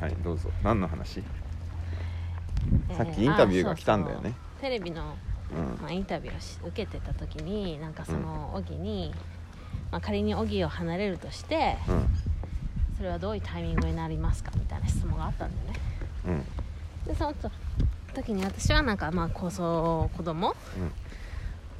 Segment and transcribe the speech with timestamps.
[0.00, 0.48] はいどうぞ。
[0.64, 1.20] 何の話？
[2.88, 4.30] えーさっきインタビューが来たんだよね。
[4.30, 4.60] あそうそう。
[4.62, 5.14] テレビの、
[5.54, 5.78] うん。
[5.82, 9.12] まあ、インタビューをし受けてた時になんかそのオギに、
[9.90, 12.06] まあ、仮にオギを離れるとしてうん。
[12.96, 15.80] それはどういうタイミングになりますかみたいな質問があったんだよね。
[16.26, 17.06] うん。
[17.06, 17.34] でその
[18.14, 20.54] 時に私はなんかまあ高層子供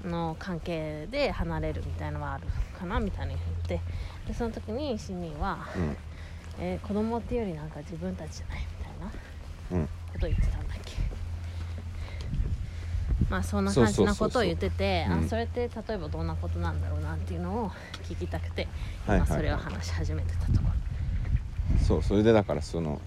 [0.05, 2.45] の関係で離れるみたいのはある
[2.79, 3.43] かなみたいに言
[3.79, 3.81] って。
[4.27, 5.97] でその時にシンニーは、うん
[6.59, 9.87] えー子供っていうよりなんか自分たちじゃないみたいなうん。
[10.13, 10.95] ことを言ってたんだっけ？
[13.29, 14.29] まあそんな感じそうそうそうそう。
[14.29, 15.25] なことを言っててうん。
[15.25, 17.71] あそれって例えばどんなことなんだろうなっていうのを
[18.09, 18.67] 聞きたくて
[19.07, 19.29] はいはいはい。
[19.29, 23.01] 今それを話し始めてたところ、そうそれでだからその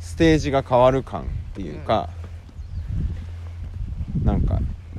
[0.00, 2.08] ステージが変わる感っていうか、
[4.24, 4.58] なんか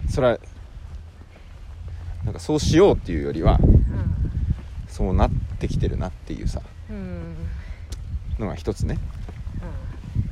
[0.09, 0.39] それは
[2.23, 3.59] なんかそうしようっていうよりは
[4.99, 6.61] そうなってきてるなっていうさ。
[6.89, 6.95] うん。
[6.95, 7.35] うん
[8.37, 8.97] のが一つね。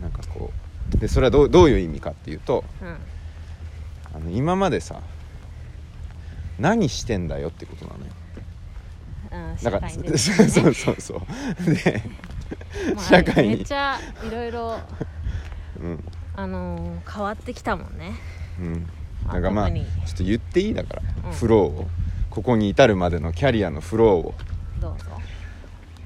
[0.02, 0.52] なんかこ
[0.96, 0.98] う。
[0.98, 2.88] でそれはどうどういう意味かっていうとうん。
[2.88, 2.98] うん
[4.14, 5.02] あの今までさ
[6.60, 8.12] 何してんだよってことなのよ。
[9.32, 10.18] うんだから、そうね。
[10.18, 12.02] そうそうで、
[12.96, 13.56] まあ社会に。
[13.58, 14.80] めっちゃいろいろ
[15.82, 16.04] うん。
[16.36, 18.14] あのー変わってきたもんね。
[18.60, 18.88] うん。
[19.28, 20.74] なんかまあちょっと言っていい？
[20.74, 21.32] だから、うん。
[21.34, 21.88] フローを。
[22.30, 24.34] ここに至るまでのキャリアのフローを、
[24.80, 25.06] どうぞ。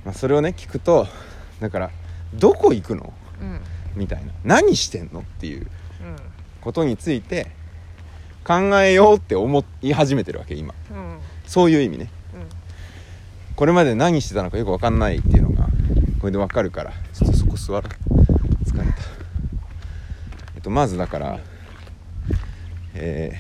[0.06, 1.08] まあ、それをね聞くと
[1.60, 1.92] だから
[2.34, 3.14] どこ行くの？
[3.42, 3.60] うん。
[3.96, 4.32] みたいな。
[4.44, 5.68] 何してんのっていううん。
[6.62, 7.52] ことについて
[8.44, 10.74] 考えようって思い始めてるわけ今。
[10.92, 11.20] うん。
[11.46, 12.10] そういう意味ね。
[12.34, 12.48] うん。
[13.56, 15.68] これまで何してたのかよく分かんないっていうのが
[16.20, 17.90] これで分かるからちょっとそこ座る
[18.66, 18.94] 疲れた。
[20.56, 21.40] えっとまずだから
[22.94, 23.34] え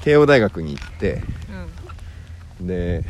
[0.00, 1.22] ー慶応大学に行って
[2.60, 2.66] うん。
[2.66, 3.02] で、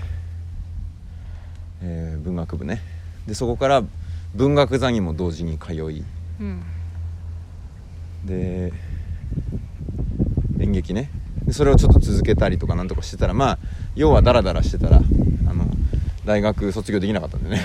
[1.87, 2.81] えー文学部ね。
[3.27, 3.83] でそこから
[4.35, 6.05] 文学座にも同時に通い。
[6.41, 6.63] うん。
[8.25, 8.73] で
[10.59, 11.11] 演劇ね。
[11.45, 13.58] でそれをちょっと続けたりとかなんとかしてたらまあ
[13.95, 15.67] 要はダラダラしてたらあの
[16.25, 17.61] 大学卒業できなかったんでね。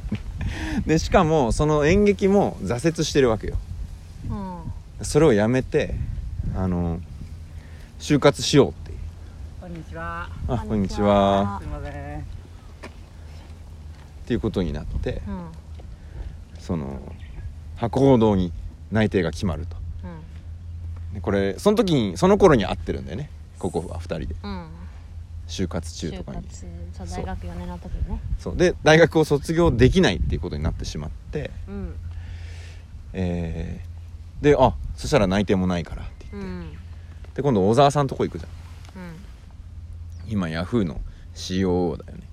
[0.86, 3.56] でしかもその演劇も挫折してるわけよ。
[4.30, 4.36] うん。
[4.38, 4.58] うん
[5.00, 5.94] それをやめて
[6.56, 6.98] あの
[8.00, 8.98] 就活しようっていう。
[9.60, 10.28] こんにちは。
[10.48, 11.60] あこんにちは。
[11.62, 12.07] すみません。
[14.28, 15.46] っていうことになってうん。
[16.60, 17.00] その
[17.76, 18.52] 博報堂に
[18.92, 19.76] 内定が決まると。
[21.14, 23.30] でこれその時にその頃に会ってるんだよね。
[23.58, 24.36] ここは2人で。
[24.42, 24.66] うん。
[25.46, 26.46] 就活中とかに。
[26.50, 26.66] そ
[27.04, 28.20] う大学4年の時にね。
[28.38, 28.56] そう。
[28.58, 31.50] で大学を卒業できないっていうことになってしまって。
[31.66, 31.94] うん。
[33.14, 33.88] えー
[34.44, 36.72] であそしたら内定もないからって言って、うん。
[37.34, 39.02] で今度小沢さんとこ行くじゃん。
[39.02, 40.32] うん。
[40.32, 41.00] 今ヤフーの
[41.34, 42.27] COO だよね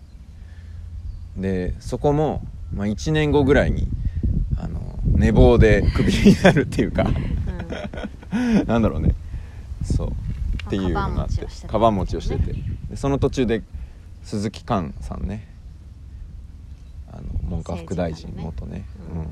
[1.38, 2.41] でそこも、
[2.73, 3.88] まあ、1年後ぐらいに
[4.57, 7.06] あの寝坊でクビになるっていうか
[8.66, 9.16] なんだろうね。
[9.84, 10.07] そう。
[10.09, 12.59] っていうのがあってカカバン持ちをしててて
[12.90, 13.62] でその途中で
[14.24, 15.47] 鈴木寛さんね。
[17.12, 19.19] あの文科副大臣元ね、うん。
[19.19, 19.28] うん。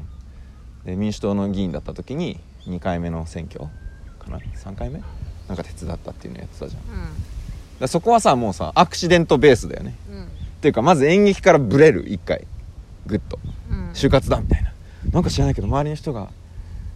[0.86, 3.66] で民主党の議員だった時に2回目の選挙
[4.20, 5.02] かな？3回目？
[5.48, 6.82] なんか手伝ったっていうのやってたじゃん。
[6.82, 7.10] うん。
[7.80, 9.96] らそこはさもうさアクシデントベースだよね。
[10.10, 12.48] うんっていうかまず演劇からブレる1回。
[13.06, 13.38] グッと。
[13.70, 13.90] うん。
[13.92, 14.72] 就活だみたいな。
[15.12, 16.30] なんか知らないけど周りの人が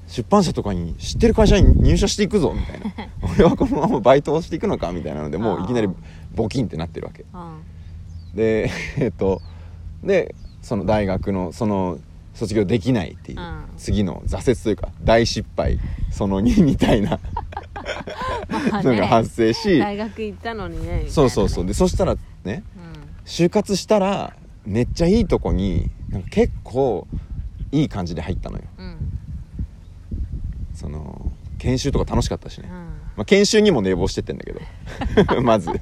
[0.08, 2.86] 出版社とかに知ってる会社に入社していくぞみたいな。
[3.36, 5.90] 俺はこのままバイトをしていくのかみたいなのでもういきなり
[6.34, 7.26] ボキンってなってるわけ。
[7.34, 7.58] うん
[8.34, 9.42] で えっと
[10.02, 12.00] でその大学のその
[12.36, 13.64] 卒業できないっていう、うん。
[13.76, 15.78] 次の挫折というか大失敗
[16.10, 17.20] その2みたいな
[18.50, 21.66] まあのが発生し、大学行ったのにねそうそうそう。
[21.66, 22.87] でそしたらねう
[23.28, 24.34] 就活したら
[24.66, 27.08] めっちゃいいとこになんか結構
[27.74, 28.64] いい感じで入ったのよ。
[28.80, 28.98] んうん。
[30.74, 32.76] その研修とか楽しかったしね、うん。
[32.76, 34.62] まあ、研修にも寝坊してってんだけど。
[35.44, 35.70] まず。
[35.70, 35.80] もう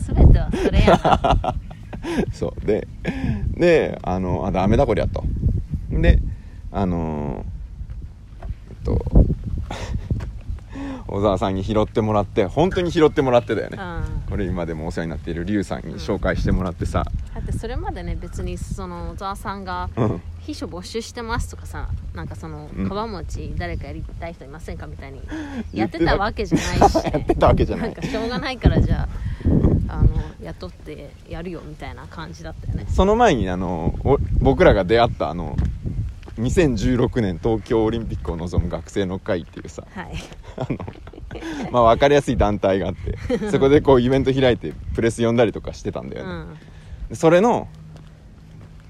[0.00, 0.86] 全てはそれや。
[0.88, 1.54] な
[2.34, 2.66] そう。
[2.66, 2.88] で
[3.56, 5.22] であのあダメだこりゃと。
[5.90, 6.20] で
[6.72, 7.46] あの
[8.40, 8.98] えっと
[11.08, 14.22] 小沢さんに拾ってもらって本当に拾ってもらってだよね、うん。
[14.28, 20.22] これ今でもお世話になっているリュウさんに紹介してもらってさ、だってそれまでね別にその小沢さんがうん。
[20.40, 22.88] 秘書募集してますとかさなんかそのうん。
[22.88, 25.20] かば持ち誰かやりたい人いませんかみたいに
[25.74, 26.94] やってたわけじゃないし。
[27.04, 27.90] やってたわけじゃない。
[27.90, 29.08] んかしょうがないからじゃ
[29.88, 30.08] ああの
[30.42, 32.86] 雇ってやるよみたいな感じだったよね。
[32.88, 35.56] その前にあのお僕らが出会ったあの
[36.38, 40.14] 2016年東京オリンピックを望む学生の会っていうさはい。
[40.56, 40.78] あの
[41.70, 46.58] まあ分かりやすい団体があって そこでこうイベント開いてプレス呼んだりとかしてたんだよね、うん。
[47.10, 47.68] でそれの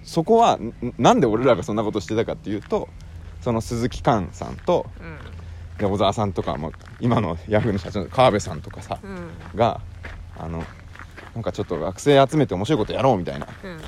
[0.02, 2.88] そこはんなんで俺らがそんなことしてたかっていうと
[3.40, 5.18] その鈴木寛さんとうん。
[5.78, 9.58] で小沢さんとかも今のヤフーの社長の川辺さんとかさうん。
[9.58, 9.80] が
[10.38, 10.64] あの
[11.34, 13.80] なんかちょっと学生集めて面白いことやろうみたいなうん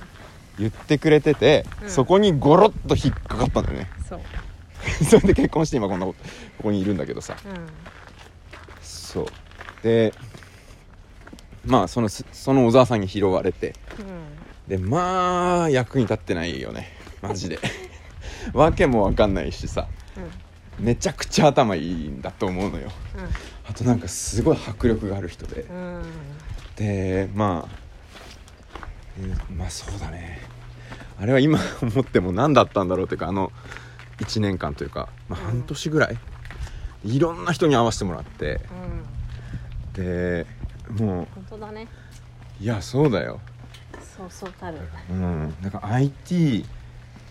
[0.60, 1.90] 言ってくれてて、うん。
[1.90, 3.90] そこにゴロッと引っかかったんだよね。
[4.08, 4.20] そう。
[5.04, 6.24] それで結婚して今こんなこと
[6.58, 7.36] ここにいるんだけどさ。
[7.44, 7.66] うん。
[8.82, 9.26] そう。
[9.82, 10.12] で
[11.64, 13.74] まあそのすその小沢さんに拾われて。
[13.98, 14.68] うん。
[14.68, 16.92] でまあ役に立ってないよね。
[17.22, 17.58] マジで。
[18.52, 19.88] わけもわかんないしさ。
[20.78, 22.90] めちゃくちゃ頭いいんだと思うのよ。
[23.68, 25.66] あとなんかすごい迫力がある人で。
[26.76, 27.76] でまあ、
[29.18, 30.40] えーまあそうだね
[31.20, 33.52] あれは今思っても何だったんだろうというかあの
[34.20, 35.46] 1年間というか、まあ、うん。
[35.46, 36.18] 半年ぐらい、
[37.04, 38.60] いろんな人に会わせてもらって
[39.96, 40.02] うん。
[40.02, 40.46] で
[40.90, 41.88] も本当だね。
[42.60, 43.40] ういやそうだよ。
[44.16, 44.78] そうそうたる。
[45.10, 45.54] うん。
[45.62, 46.64] なんか IT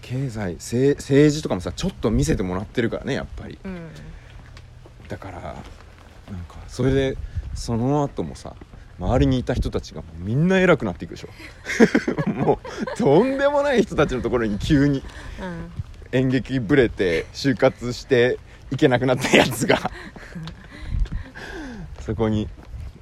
[0.02, 3.58] 経済政政治とかもさちょっと見せてもらってるからねやっぱり。
[3.64, 3.90] うん。
[5.08, 5.54] だからなん
[6.48, 7.18] かそれで
[7.56, 8.56] その後もさ
[9.00, 11.30] 周りにいた人たちがもうみんな偉くなっていくでしょ。
[12.30, 15.04] もうとんでもない人たちのところに急に
[15.42, 15.72] うん。
[16.12, 18.40] 演劇ブレて就活して
[18.72, 19.92] いけなくなったやつが
[22.02, 22.48] そこに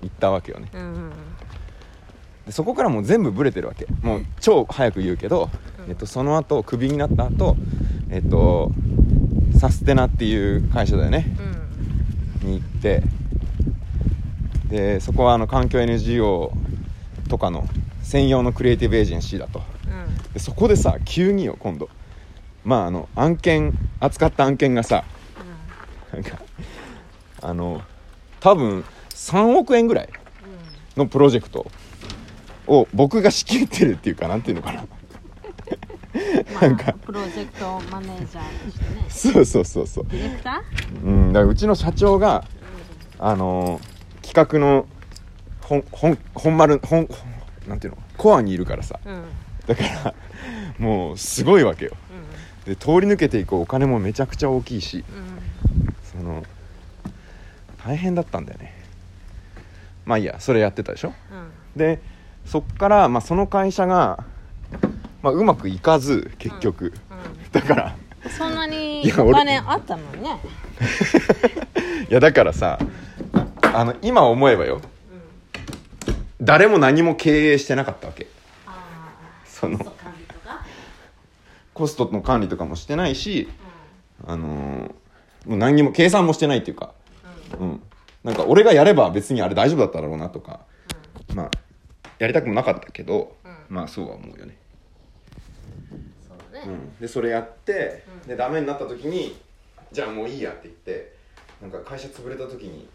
[0.02, 0.68] 行ったわけよね。
[0.74, 1.12] うんうん。
[2.46, 3.88] でそこからもう全部ブレてるわけ。
[4.02, 5.50] もう超早く言うけど、
[5.86, 5.90] うん。
[5.90, 7.56] えっと、その後クビになった後
[8.10, 8.72] えっと
[9.58, 11.26] サステナっていう会社だよね。
[12.44, 12.50] うん。
[12.52, 13.04] に行って
[14.70, 16.52] でそこはあの環境 NGO
[17.30, 17.68] とかの
[18.04, 19.62] 専用のクリエイティブエージェンシーだと。
[19.86, 20.34] うん。
[20.34, 21.90] でそこでさ急によ今度。
[22.64, 25.06] まああの案件扱った案件がさ
[26.14, 26.40] なんか
[27.42, 27.82] あの
[28.40, 30.10] 多分3億円ぐらい
[30.98, 31.66] のプロジェクト
[32.68, 34.82] を僕が仕切ってるっていうかなんていうのかな。
[34.82, 34.88] うん
[36.62, 36.86] なんか。
[36.88, 39.06] まあプロジェクトマネージャーとしてね。
[39.10, 40.06] そうそうそうそう。
[40.10, 40.64] ディレクタ
[41.04, 42.44] うんだからうちの社長が
[43.20, 43.80] あの
[44.28, 44.86] 企画の
[45.62, 47.08] 本本本丸本
[47.68, 48.02] なんていうの？
[48.18, 49.00] コアにいるからさ。
[49.06, 49.24] ーうん。
[49.66, 50.14] だから
[50.78, 51.92] もうすごいわけよ。
[52.66, 55.94] で通り抜けていくお金もめちゃくちゃ大きいしうん。
[56.04, 56.44] その
[57.86, 58.74] 大変だったんだよね。
[60.06, 61.14] まあいいやそれやってたでしょ？
[61.32, 61.80] うん。
[61.80, 62.02] で
[62.46, 64.24] そっから、まあ、その会社が、
[65.22, 66.94] まあ、うまくいかず結局、う
[67.52, 67.96] だからん
[68.30, 70.40] そんなにお金あったのにね。
[72.10, 72.80] いやだからさ
[73.74, 74.82] あの今思えばよ。
[76.42, 78.28] 誰も何も経営してなかったわけ。
[78.66, 78.84] あ
[79.46, 79.80] その。
[81.74, 83.48] コストの管理とかもしてないし
[84.26, 84.96] あのー
[85.48, 86.94] もう何にも計算もしてないっていうか。
[87.60, 87.82] うん。
[88.24, 90.60] なんか俺がやれば別にあれ大丈夫だっただろうなとか。
[91.34, 91.52] まあ
[92.20, 93.56] やりたくもなかったけど、うん。
[93.70, 94.58] まあそうは思うよね、
[96.28, 96.66] そうだね。
[96.68, 98.28] うん、でそれやって、うん。
[98.28, 99.38] でダメになった時に
[99.92, 101.14] じゃあもういいやって言って
[101.62, 102.90] なんか会社潰れた時に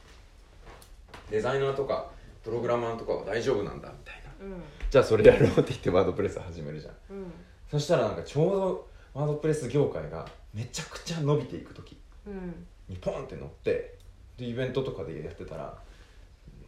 [1.30, 2.10] デザイナーとか
[2.42, 4.46] プログラマーとかは大丈夫なんだみたいな。
[4.46, 4.62] うん。
[4.90, 6.94] じゃあそれやろうって言ってワードプレス始めるじゃん。
[7.16, 7.32] うん。
[7.70, 11.96] そしたらなんかちょうどワードプレス業界がめちゃくちゃ伸びていく時。
[12.26, 12.66] うん。
[12.88, 13.96] にポンって乗って
[14.36, 15.78] でイベントとかでやってたら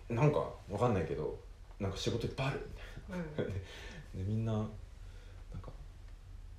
[0.09, 0.39] なんか
[0.71, 1.39] わかんないけど
[1.81, 2.71] なんか仕事いっぱいある。
[3.09, 3.61] みたいなで
[4.15, 4.63] でみんななん
[5.61, 5.71] か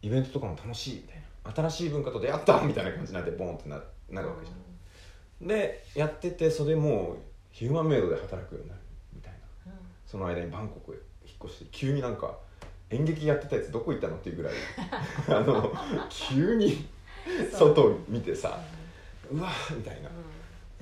[0.01, 1.25] イベントとかも楽しいみたいな。
[1.53, 5.47] 新しい文化と出会ったみたいな感じになってボンってななるわけじゃん。
[5.47, 7.17] でやっててそれもう
[7.55, 8.81] ヒューマンメイドで働くようになる
[9.13, 9.33] みたい
[9.65, 9.71] な。
[10.05, 10.95] その間にバンコクへ
[11.25, 12.35] 引っ越して急になんか
[12.89, 14.53] 演劇やってたやつどこ行ったのっていうぐらい
[15.29, 15.73] あの
[16.09, 16.85] 急に
[17.53, 18.59] 外を見てさ
[19.31, 20.09] うわーみたいな。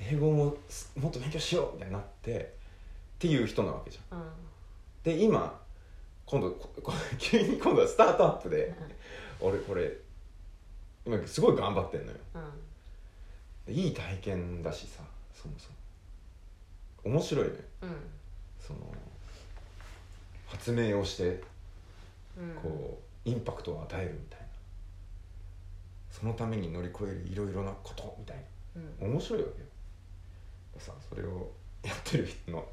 [0.00, 4.18] 英語もすもっと勉強しようみたいになってっていう人なわけじゃん。
[4.18, 4.26] うん。
[4.26, 4.32] うん
[5.04, 5.60] で今
[6.26, 6.56] 今度
[7.18, 8.74] 急に今度はスタートアップで
[9.38, 9.92] 俺これ
[11.06, 12.18] 今すごい頑張ってんのよ。
[13.66, 13.74] うん。
[13.74, 15.73] でいい体験だしさそもそも
[17.04, 17.52] 面白いね。
[17.82, 17.90] うん。
[18.58, 18.78] その
[20.46, 21.42] 発明をして
[22.38, 22.54] うん。
[22.62, 24.46] こうインパクトを与えるみたいな。
[26.10, 28.36] そのために乗り越えるいろいろなことみたい
[28.76, 29.08] うん。
[29.08, 29.66] な面白いわけよ。
[30.78, 32.66] さそれをやってる人の。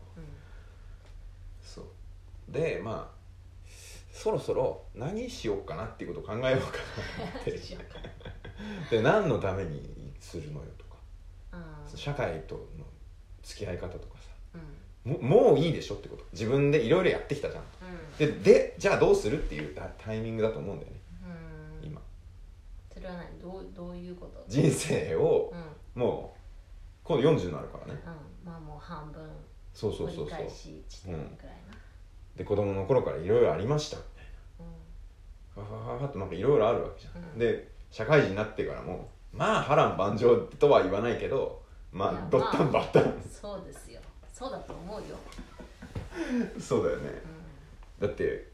[1.63, 1.85] そう。
[2.49, 3.21] でまあ
[4.11, 6.77] そろそろ何しようかなっていうことを考えようか
[7.23, 7.59] なって。
[8.91, 10.95] で何のためにするのよとか。
[11.53, 11.97] うん。
[11.97, 12.85] 社会との
[13.43, 14.29] 付き合い方とかさ。
[15.05, 15.13] うん。
[15.13, 16.23] ももういいでしょってこと。
[16.33, 17.63] 自分でいろいろやってきたじゃん。
[18.17, 20.99] ででじゃあどうするっていうタタイミングだと思うんだよね。
[21.81, 21.87] うん。
[21.87, 22.01] 今。
[22.93, 23.39] それは何？
[23.41, 24.43] どうどういうこと？
[24.47, 25.53] 人生を
[25.95, 26.01] うん。
[26.01, 26.37] もう
[27.03, 27.99] 今度40になるからね。
[28.05, 28.51] うん。
[28.51, 29.21] まあもう半分
[29.73, 30.25] そうそうそうそう。
[30.25, 31.35] 折り返し地点ぐらいな。
[32.35, 34.25] で子供の頃からいろいろありましたみたい
[35.59, 35.71] うん。
[35.71, 37.39] なわわわパッとなんかいろいろあるわけじゃん、うん。
[37.39, 41.60] で社会人になってからもまあ波乱万丈とは言わないけど
[41.91, 43.99] まあドッタンバッタン、そうですよ。
[44.33, 45.17] そうだと思うよ、
[46.59, 47.09] そうだよね。
[47.99, 48.47] うだって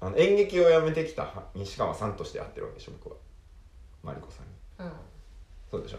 [0.00, 3.16] あの演劇を辞めてきた西川さんとして会ってるわけでしょ僕は。
[4.02, 4.46] マリコさん
[4.84, 4.90] に。
[4.90, 4.98] んうん。
[5.70, 5.98] そうでしょ。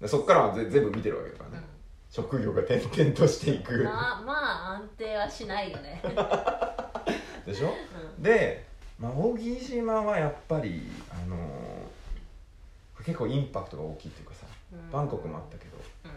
[0.00, 1.64] でそっからはぜ全部見てるわけだからね、
[2.10, 3.84] 職業が転々としていく。
[3.84, 4.32] まあま
[4.72, 6.02] あ安定はしないよね、
[7.46, 7.72] でしょ？
[8.16, 8.22] うん。
[8.22, 8.66] で、
[8.98, 14.46] まあ、扇島はやっぱりあのー結構インパクトが大きいっていうかさ。
[14.46, 14.53] うん
[14.92, 15.76] バンコクもあったけど。
[16.04, 16.10] うん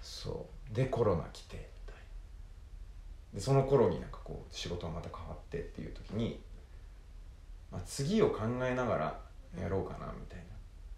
[0.00, 0.74] そう。
[0.74, 2.02] でコロナ来てみたい
[3.34, 3.38] な。
[3.38, 6.40] でその頃になんかこう仕事がまた変わってっていう時に、
[7.70, 9.20] まあ、次を考えながら
[9.60, 10.44] やろうかなみたいな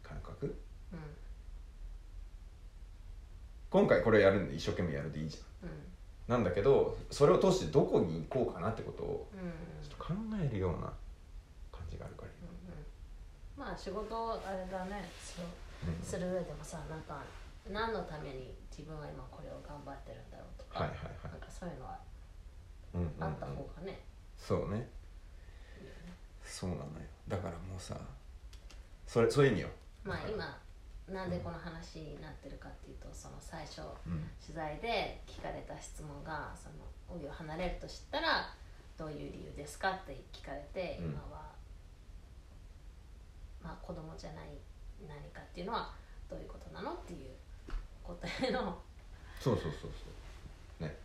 [0.08, 0.46] 感覚。
[0.92, 0.98] うん
[3.70, 5.68] 今回これやるんで一生懸命やるでいいじゃん。
[5.68, 5.76] うん
[6.28, 9.50] なんだけどそれを通してどこに行こうかなってことをうん。
[9.86, 10.90] ちょっと考えるような
[11.70, 12.28] 感じがあるから。
[13.56, 15.08] まあ仕事あれだね。
[15.22, 15.44] そう
[16.02, 17.22] する上でもさなんか
[17.70, 21.32] 何のために自分は今これを頑張ってるんだろうとか、はいはいはい。
[21.32, 21.98] なんかそういうのは
[22.94, 23.24] うんうんうん。
[23.24, 24.00] あった方がね、
[24.36, 24.88] そうね。
[26.44, 26.88] そうなのよ。
[27.26, 27.98] だからもうさ
[29.06, 29.68] それそういう意味よ
[30.04, 30.58] まあ今
[31.08, 34.28] なんでこの話になってるかっていうとその最初うん。
[34.44, 38.54] 取材で聞かれた質問が「その帯を離れると知ったら
[38.96, 41.10] どういう理由ですか?」って聞かれて、うん。
[41.12, 41.50] 今は
[43.62, 44.48] まあ子供じゃない
[45.06, 45.92] 何かっていうのは
[46.28, 47.30] どういうことなのっていう
[48.02, 48.78] 答えの、
[49.40, 49.88] そうそうそうそ
[50.80, 50.82] う。
[50.84, 50.96] ね。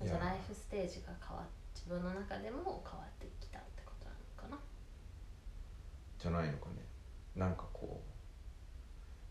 [0.00, 1.46] うん、じゃあライフステージが変わっ
[1.80, 4.60] 自分の中でも変わってきたってことなのかな。
[6.18, 6.84] じゃないのかね。
[7.34, 8.02] なんかこ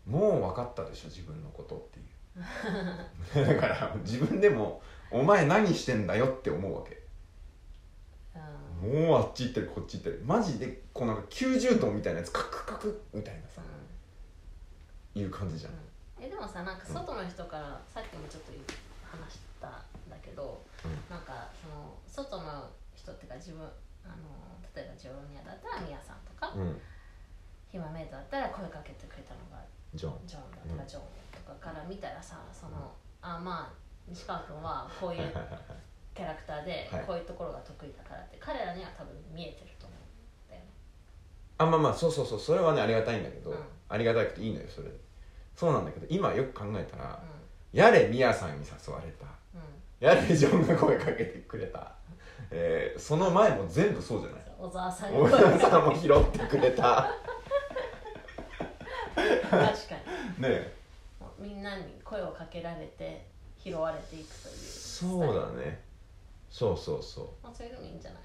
[0.06, 2.06] うもう分かったでしょ自分のことっていう。
[3.54, 7.02] だから自分でも「お前何してんだよ」って思うわけ。
[8.34, 13.62] うんもうあっち行ってるこっち行ってるマジでこうなんか90度みたいなやつカクカクみたいなさ
[15.14, 15.72] いう感じじゃん。
[16.20, 18.52] えでもさなんか外の人から、さっきもちょっと
[19.02, 19.72] 話したん
[20.08, 23.66] だけど、うなんかその外の人っていうか自分
[24.04, 24.30] あの
[24.76, 26.80] 例えばジョロニアだったらミヤさんとか、うん。
[27.70, 29.62] ヒマメイトだったら声かけてくれたのが
[29.94, 32.90] じゃんジョンだとうんかジョンとかから見たらさその、
[33.22, 33.72] あまあ
[34.08, 35.30] 西川君はこういう
[36.20, 37.04] キャラクターではい。
[37.06, 40.68] こういうところが得意だからって彼らには多分見えてると思うんだよね。
[41.56, 42.38] あまあまあそうそうそう。
[42.38, 43.56] それはねありがたいんだけど、うん。
[43.88, 44.94] ありがたくていいのよそれで。
[45.56, 47.22] そうなんだけど今よく考えたら、
[47.72, 49.24] うやれミヤさんに誘われた。
[49.24, 49.66] んうん。
[49.98, 51.92] やれジョンが声かけてくれた、
[52.50, 54.40] えーその前も全部そうじゃない？
[54.58, 57.14] 小沢さん大が田さんも拾ってくれた。
[59.14, 59.64] 確か
[60.36, 60.42] に。
[60.42, 60.72] ね
[61.38, 65.80] みんなに声をかけられて拾われていくというそうだね
[66.50, 68.22] そうそうそまあ、そういうのもいいんじゃない？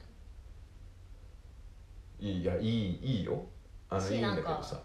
[2.21, 3.45] ういいやいいいいよ。
[3.89, 4.81] あのしいいんだけなんかどさ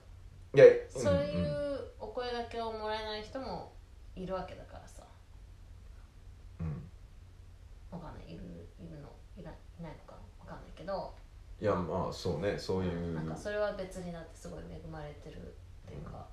[0.54, 3.72] いやそういんんうお声掛けをもらえない人も
[4.14, 5.02] いるわけだからさ。
[6.60, 6.90] うん。
[7.90, 8.34] わかんない。
[8.34, 11.14] いるいるのいらいないのかわかんないけど。
[11.60, 13.14] いやまあそうねそういう。
[13.14, 16.26] なんかそれは別にだってすごい恵まれてるっていうか、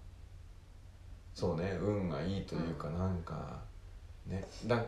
[1.33, 3.61] そうね運がいいというかなんか
[4.25, 4.83] ねだ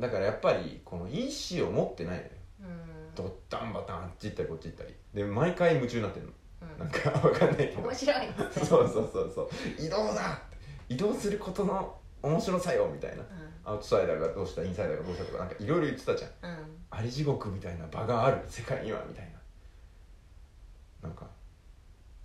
[0.00, 2.28] だからやっぱりこの意思を持ってないのよ。
[2.60, 3.14] うん。
[3.14, 4.94] ドッタンバタンあっち行ったりこっち行ったり。
[5.14, 6.32] で毎回夢中になってるの。
[6.62, 6.78] うん。
[6.78, 7.82] なんか わかんないけど。
[7.82, 9.48] 面白いそうそうそうそう。
[9.78, 10.42] 移動だ
[10.88, 13.22] 移動することの面白さよみたいな。
[13.22, 13.26] う
[13.66, 16.50] アウトサイダーがどうしたインサイダーがどうしたとかなんかいろいろ言ってたじゃん。
[16.50, 16.86] んうん。
[16.90, 19.24] あり地獄みたいな場がある世界にはみたい
[21.02, 21.08] な。
[21.08, 21.26] なんか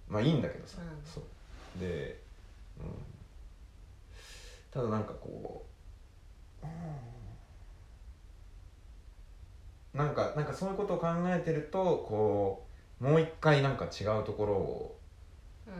[0.07, 1.05] まあいいんだけどさ、うん。
[1.05, 1.23] そう。
[1.79, 2.19] で、
[2.79, 2.85] うん、
[4.71, 5.65] ただなんかこ
[6.63, 7.18] う、うん
[9.93, 12.65] なんかなんかそういうことを考えてるとこ
[13.01, 14.99] うもう一回なんか違うところを
[15.67, 15.73] うん。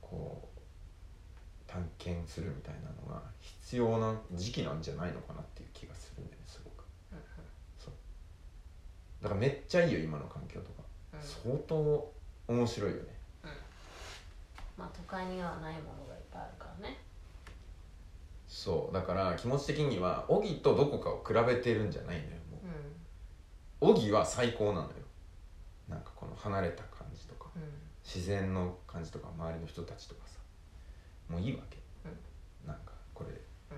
[0.00, 6.84] こう探検するみたいなのが必要な時期なんじゃないのかなっていう気がするんだよねすごく。
[7.78, 7.94] そう。
[9.22, 10.82] だからめっちゃいいよ今の環境とか、
[11.14, 11.20] うん。
[11.20, 12.12] 相当
[12.48, 13.02] 面白いよね。
[14.76, 16.96] まあ都会にはないものがいっぱいあるからね。
[18.48, 18.94] そう。
[18.94, 22.30] だから気持ち的にはオギとどこかを比べてるんじゃないのよ
[23.80, 24.88] オギは最高なのよ。
[25.88, 27.68] なんかこの離れた感じとかんうん。
[28.04, 30.38] 自然の感じとか周りの人たちとかさ。
[31.28, 33.30] もういいわけ、うなんかこれ。
[33.30, 33.76] で、うん。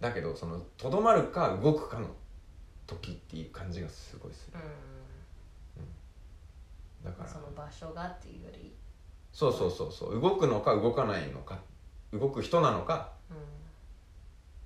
[0.00, 2.08] だけどそのとどまるか動くかの
[2.86, 4.58] 時っていう感じがすごいする。
[7.04, 7.28] だから。
[7.28, 8.72] その場所がっていうより。
[9.32, 10.20] そうそうそうそう。
[10.20, 11.58] 動くのか動かないのか。
[12.12, 13.12] 動く人なのか。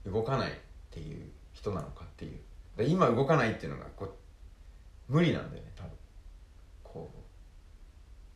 [0.07, 0.53] う動かないっ
[0.91, 2.39] ていう人なのかっていう。
[2.77, 4.11] で今動かないっていうのがこう
[5.09, 5.91] 無理なんだよね多分。
[6.83, 7.11] こ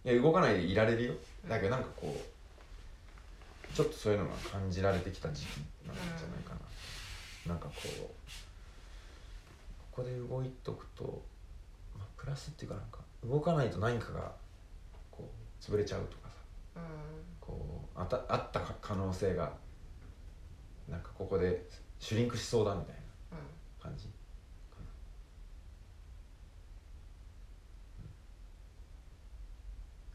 [0.04, 0.08] う。
[0.08, 1.14] いや動かないでいられるよ。
[1.48, 6.54] だけどなんかこうちょっとそういうのが感じられてきた時期なんじゃないか
[7.46, 7.86] な、なんかこう
[9.92, 11.22] ここで動いとくと、
[11.96, 14.32] まあ、プラスっていうかなんか動かないと何かが
[15.10, 16.34] こう潰れちゃうとかさ。
[16.76, 16.82] うん。
[17.40, 19.52] こうあたあったか可能性が
[20.88, 21.64] なんかここで
[21.98, 23.00] シュリンクしそうだみたいな
[23.38, 23.92] うん。
[23.92, 24.06] 感じ。
[24.06, 24.10] か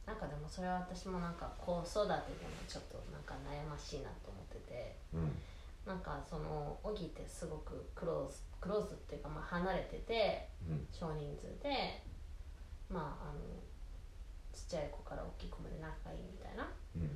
[0.06, 4.96] なんかでもそれは私もなんか子育てでもちょっとなんか悩ましいなと思ってて。
[5.14, 5.32] なうん。
[5.86, 10.88] なんかそのオギってすごくクローズクローズっていうかまあ離れててうん。
[10.92, 12.02] 少人数で
[12.90, 13.40] まああの
[14.54, 16.70] ちっちゃい子から大きい子まで仲いいみたいな。
[16.96, 17.10] うん。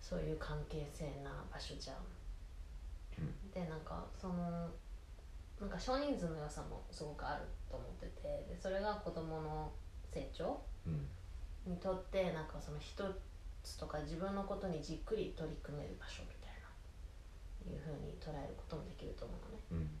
[0.00, 1.96] そういう関係性な場所じゃん。
[3.52, 4.70] でなんかその
[5.60, 8.46] なんか少人数の良さもすごくあると思ってて。
[8.48, 9.72] でそれが子どもの
[10.12, 11.08] 成長うん
[11.66, 13.02] にとってなんかその一
[13.62, 16.68] つとか自分のことにじっくり取り組める場所みたいな
[17.72, 19.62] いうふうに捉えることもできると思うのね。
[19.72, 19.98] うん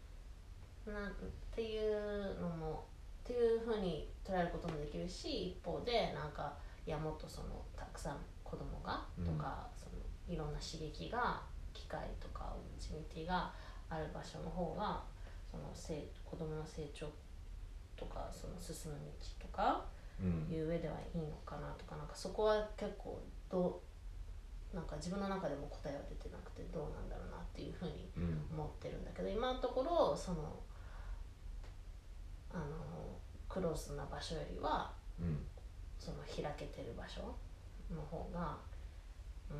[0.88, 1.14] なんっ
[1.54, 2.86] ていうのも
[3.24, 6.54] っていうふうに捉えることもできるし一方でなんか
[6.86, 11.42] いやもっとそのたくさん子供がとか、そのいろんな刺激が
[11.74, 13.52] 機会とかオプチュニティが
[13.90, 15.02] ある場所の方が
[15.50, 17.06] その成子供の成長
[17.94, 18.98] とかその進む
[19.40, 23.20] 道とかうんいう上ではいいのかなとかなんかそこは結構
[23.50, 23.80] ど
[24.72, 28.44] うなんか自分の中でも答えは出てなくてどうなんだろうなっていうふうにうん。
[28.52, 30.58] 思ってるんだけど今のところその
[32.52, 32.64] あの
[33.48, 35.44] クロスな場所よりはうん。
[35.98, 37.20] その開けてる場所
[37.92, 38.58] の方が
[39.50, 39.56] うん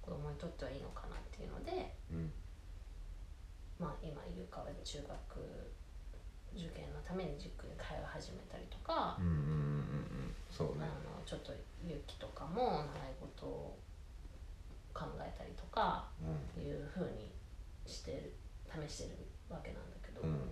[0.00, 2.32] 子供にとってはいいのかなっていうのでうん。
[3.78, 5.08] まあ今優香は中学
[6.58, 9.44] 受験のために塾に通い始めたりとか、うんうんうんう
[10.26, 11.52] んそうあねのちょっと
[11.84, 13.78] 勇気とかも習い事を
[14.92, 16.24] 考えたりとかう
[16.60, 17.30] いうふうに
[17.86, 18.34] してる
[18.66, 20.30] 試してるわけなんだけど、ん。
[20.30, 20.50] うん。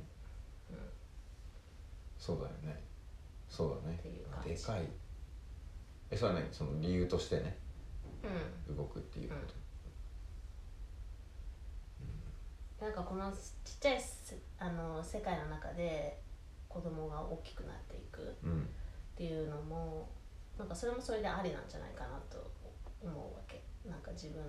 [2.19, 2.83] そうだよね。
[3.49, 3.97] そうだね。
[3.99, 4.51] っていう感じ。
[4.51, 4.89] でかい。
[6.11, 6.53] えそれは何？
[6.53, 7.59] その理由としてね。
[8.69, 8.77] うん。
[8.77, 9.55] 動くっていうこと
[12.81, 13.39] なんかこのちっ
[13.81, 16.21] ちゃいせあの世界の中で
[16.69, 18.69] 子供が大きくなっていくっうん。
[19.17, 20.11] ていうのも
[20.59, 22.51] なんかそれもそれでありなんじゃないかなと
[23.03, 23.63] 思うわけ。
[23.89, 24.43] なんか自分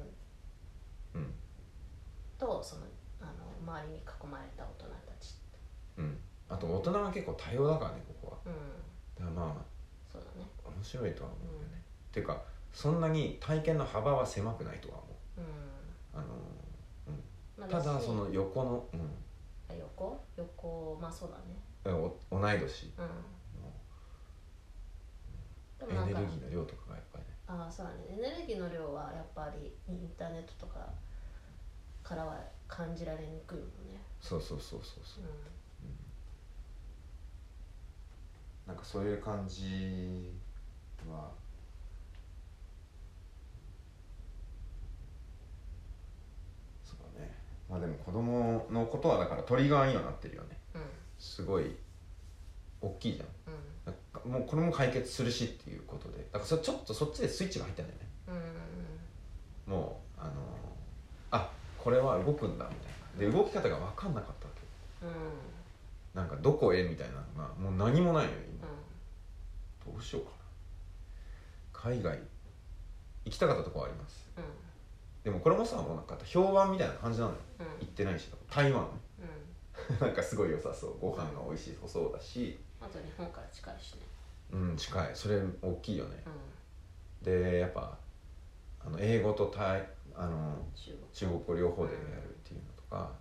[1.16, 1.34] うん。
[2.38, 2.82] とその
[3.22, 3.32] あの
[3.80, 5.36] 周りに囲まれた大人たち
[5.98, 6.18] うん。
[6.50, 8.38] あと大人は結構多様だからねここは。
[8.46, 9.26] うん。
[9.26, 9.66] だからまあ
[10.12, 10.50] そうだね。
[10.66, 12.42] 面白いとは思うよね、っていうか
[12.74, 15.06] そんなに体験の幅は狭くないとは思
[15.38, 15.42] う。
[15.42, 16.20] うん。
[16.20, 16.67] あのまあ
[17.60, 18.06] ただし。
[18.06, 19.00] その横の、うん。
[19.70, 20.24] あ横？
[20.38, 21.60] 横まあそうだね。
[21.86, 22.94] え、お同い年？
[22.98, 23.08] うん。
[25.80, 27.34] エネルギーの量とかがやっぱりね。
[27.48, 28.06] ああそうだね。
[28.10, 30.90] エネルギーの量はやっぱりインターネットとか
[32.04, 34.02] からは感じられにくいもんね。
[34.22, 35.24] そうそうそうそうそう。
[35.24, 35.28] う
[38.68, 40.34] なんかそういう感じ
[41.10, 41.32] は
[46.84, 47.34] そうだね
[47.70, 50.58] まあでも子供のことはだからトリガーにはなってるよね。
[50.76, 50.84] んうん
[51.20, 51.76] すごい
[52.82, 53.28] 大きいじゃん。
[53.28, 53.58] うん。
[53.86, 56.18] なんかもうこれも解決するしっていうことで。
[56.32, 58.08] だからそちょっとそっちでスイッチが入ったんだよね。
[59.68, 59.74] うん。
[59.74, 60.32] もうあの
[61.32, 62.76] あこれは動くんだみ
[63.20, 63.32] たいな。
[63.32, 64.52] で動き方が分かんなかったわ
[65.02, 65.06] け。
[65.06, 65.12] うん。
[65.12, 65.16] うん
[66.14, 68.68] なんかどこへみたいなのがもう何もないのよ今。
[69.94, 70.38] どうしようかな。
[71.94, 72.20] 海外
[73.26, 74.28] 行きたかったとこはあります。
[74.38, 74.67] うん
[75.28, 77.38] でもこれもさもうなんか評判みたいな感じなのよ。
[77.60, 77.66] うん。
[77.66, 78.88] 行ってないし台湾。
[79.20, 80.00] うん。
[80.00, 81.00] なんかすごい良さそう。
[81.00, 82.58] ご飯が美味しそうだし。
[82.80, 84.00] あと日本から近いしね。
[84.54, 85.14] うん近い。
[85.14, 86.24] それ大きいよね。
[87.22, 87.98] うでやっぱ
[88.80, 90.72] あの英語とタイあのん
[91.12, 93.12] 中国語両方でやるっていうのとか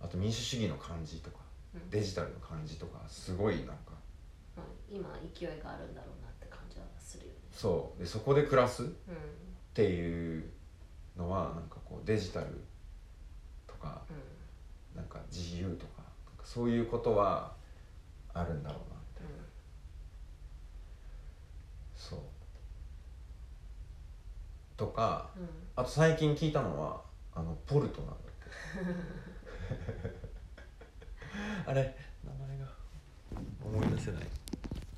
[0.00, 1.36] あと民主主義の感じとか
[1.76, 1.88] うん。
[1.90, 3.92] デジタルの感じとかすごいなんか
[4.56, 7.38] まあ今勢いがあるんだろうなって感じはするよね。
[7.52, 8.00] そう。
[8.00, 8.94] でそこで暮らすっうん。
[9.72, 10.50] ていう
[11.16, 12.46] のはなんかこうデジタル
[13.66, 14.16] とかうん。
[14.96, 16.02] なんか自由とか
[16.42, 17.52] そういうことは
[18.32, 19.44] あるんだろうなみたいな
[21.94, 22.18] そう。
[24.76, 25.42] とかうん。
[25.42, 25.48] うん
[25.78, 27.02] あと最近聞いたのは
[27.34, 28.32] あのポルトなんだって。
[31.70, 32.66] あれ名前が。
[33.62, 34.26] 思い出せない。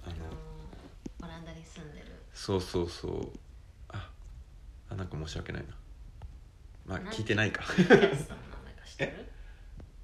[0.04, 0.14] あの
[1.26, 2.06] オランダに住んでる。
[2.32, 3.32] そうそうそう。
[3.88, 4.08] あ
[4.90, 5.77] あなんか申し訳ないな
[6.88, 7.62] まあ聞いてないか。
[7.62, 9.12] ポッドキャストの名前か知ってる？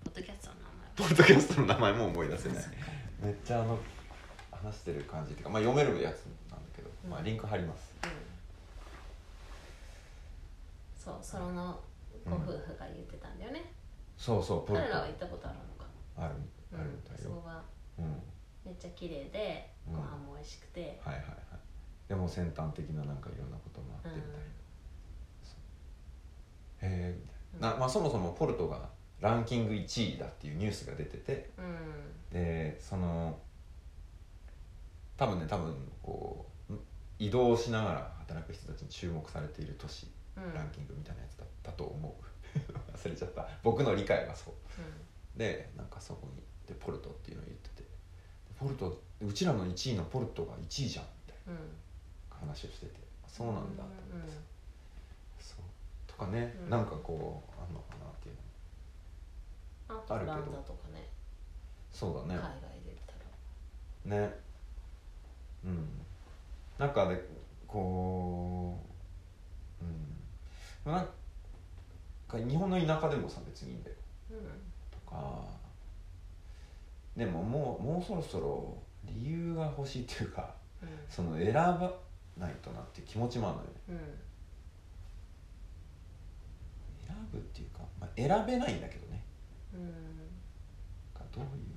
[0.05, 1.09] ポッドキャストの名前。
[1.09, 2.65] ポッドキャストの名前も思い出せない。
[3.23, 3.79] めっちゃあの
[4.53, 7.91] 話してる感じっていうか、まあ、読めるやつなんだけど、まあ、リンク貼ります。
[8.05, 8.11] うん。
[10.95, 11.81] そうその
[12.25, 13.73] ご夫婦が言ってたんだよね、
[14.17, 15.85] そうそうポルト彼らは行ったことあるのか。
[16.17, 16.35] ある
[16.73, 17.63] あるうんみたいよ、そこが
[17.99, 18.23] うん。
[18.65, 19.95] めっちゃ綺麗でうん。
[19.97, 21.59] ご飯も美味しくて、はいはいはい。
[22.09, 24.37] でも先端的ななんかいろんなこともあってみたいな、
[26.85, 28.89] えみたいなな、まあ、そもそもポルトが
[29.21, 32.33] ランキング1位だっていうニュースが出ててうん。
[32.33, 33.39] でその
[35.17, 36.81] 多分ね多分こうん
[37.19, 40.55] 移動しながら働く人たちに注目されている都市うん。
[40.55, 42.25] ランキングみたいなやつだったと思う。
[42.95, 43.49] 忘れちゃった。
[43.63, 44.55] 僕の理解はそう。
[45.39, 47.89] でなんかそこにでポルトっていうのを言っててで
[48.59, 51.61] ポルトうちらの1位のポルトが1位じゃんみたいうんうん。
[52.31, 52.93] な話をしてて
[53.27, 54.39] そうなんだと思ってさ
[56.17, 56.71] とかね、うん。
[56.71, 58.35] なんかこうあんのかなっていう
[59.93, 59.99] の。
[59.99, 60.37] あとあるけど。
[60.37, 61.09] フランザとかね。
[61.91, 62.41] そうだね。
[62.41, 64.23] 海外で言ったら。
[64.23, 64.35] ね。
[65.65, 65.89] うん。
[66.79, 67.21] なんかね
[67.67, 68.79] こ
[69.81, 69.85] う
[70.87, 70.93] うん。
[70.93, 71.07] なん
[72.29, 73.97] か日本の田舎でもさ別にいいんだよ。
[74.31, 74.35] う
[74.91, 75.43] とか。
[77.17, 80.87] でももうもうそろそろ理由が欲しいっていうかん。
[81.09, 81.93] その選ば
[82.39, 83.75] ないとなっていう気持ちもあるのよね。
[83.89, 84.25] うんうん
[87.07, 89.25] 選ぶっていうか、まあ、選べないんだけどね。
[89.75, 89.91] うん。
[91.15, 91.75] がどういう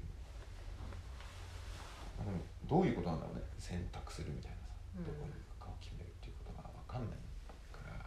[2.19, 3.43] あでもどういうことなんだろうね。
[3.57, 5.05] 選択するみたいなさ、うん。
[5.05, 7.19] どこに行くかを決めるっていうことが分かんない
[7.71, 8.05] から。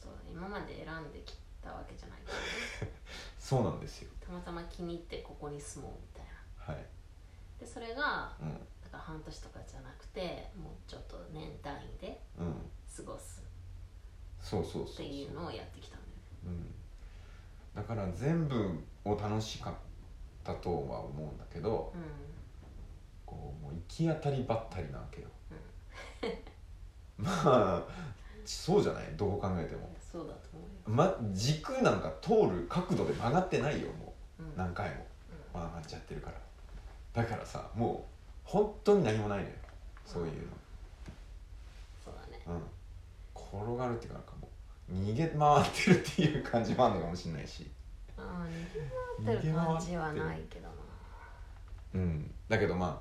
[0.00, 2.26] そう今まで選んできたわけじゃないね。
[3.38, 4.10] そうなんですよ。
[4.20, 6.74] たまたま気に入ってここに住もうみたいな。
[6.74, 6.84] はい。
[7.58, 8.54] でそれがうん。
[8.82, 12.70] だから半年とかじゃなくてもうちょっと年単位でうん。
[12.96, 13.42] 過ごす。
[14.40, 15.06] そうそうそうそう。
[15.06, 15.96] っていうのをやってきた。
[15.96, 15.97] ん
[16.48, 16.66] だよね
[17.76, 19.74] うん、だから全部を楽しかっ
[20.44, 21.92] たとは思うんだけど
[23.26, 25.28] こうもう行き当たりばったりなわけよ。
[27.18, 27.82] まあ
[28.44, 29.04] そうじゃない？
[29.16, 29.82] どう考えても。
[29.82, 34.42] うん、そうだと思うよ、ま、軸なんか通る角度で曲がってないよもう。
[34.42, 34.46] ん。
[34.46, 35.06] う何回も。
[35.52, 37.22] 曲がっちゃってるから。
[37.22, 38.08] だからさもう
[38.44, 39.50] 本当に何もないのよ。
[40.06, 40.32] そういう
[42.02, 42.42] そうだね。
[42.46, 42.62] のうん。
[43.34, 44.37] 転がるっていうかなんかもう
[44.90, 47.70] 逃げ回ってるっていう感じもあるのかもしれないし。
[48.16, 48.46] ああ
[49.20, 50.74] 逃げ回ってる感じはないけどな。
[51.94, 52.34] うん。
[52.48, 53.00] だけどま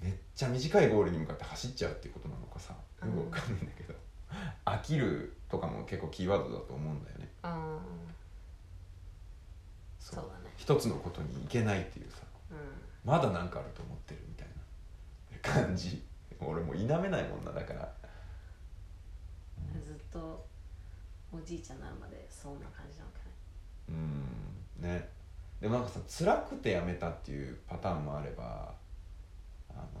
[0.00, 2.74] あめっちゃ短いゴールに向かって走っちゃうっていうことなのかさ。
[3.04, 3.94] よくわかんないんだけど、
[4.64, 7.28] 飽きるとかも結構キーワードだと思うんだよね。
[7.44, 7.78] うん
[9.98, 10.16] そう。
[10.16, 10.52] だね。
[10.56, 12.18] 一つのことにいけないっていうさ。
[12.50, 12.56] うん。
[13.04, 15.64] まだ何かあると思ってるみたいな。
[15.64, 16.02] 感じ。
[16.40, 17.92] 俺もう否めないもんなだから。
[19.72, 20.46] ずっと
[21.32, 23.24] おじいちゃんになるまでそんな感じなのかね。
[23.88, 24.82] うん。
[24.82, 25.08] ね。
[25.60, 28.74] でもなんかさ辛くてやめたっていうパターンもあれば
[29.68, 30.00] あの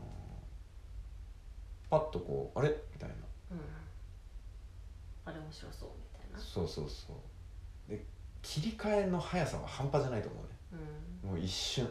[1.88, 2.68] パッとこうあれ？
[2.68, 3.14] みたいな。
[3.52, 3.60] うん。
[5.24, 6.38] あれ面白そうみたいな。
[6.38, 7.90] そうそうそう。
[7.90, 8.04] で
[8.42, 10.48] 切り替えの速さは半端じゃないと思うね。
[11.24, 11.30] うん。
[11.30, 11.88] もう一瞬。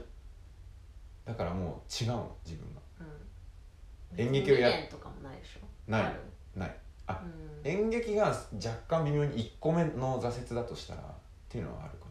[1.25, 2.81] だからもう違うの自分が。
[3.01, 4.19] うん。
[4.19, 5.91] 演劇をや未練とかもないでしょ？
[5.91, 6.15] ない。
[6.55, 6.75] ない
[7.09, 7.21] あ
[7.63, 7.69] うん。
[7.69, 11.03] 演劇が若干微妙に1個目の挫折だとしたらっ
[11.49, 12.05] ていうのはあるか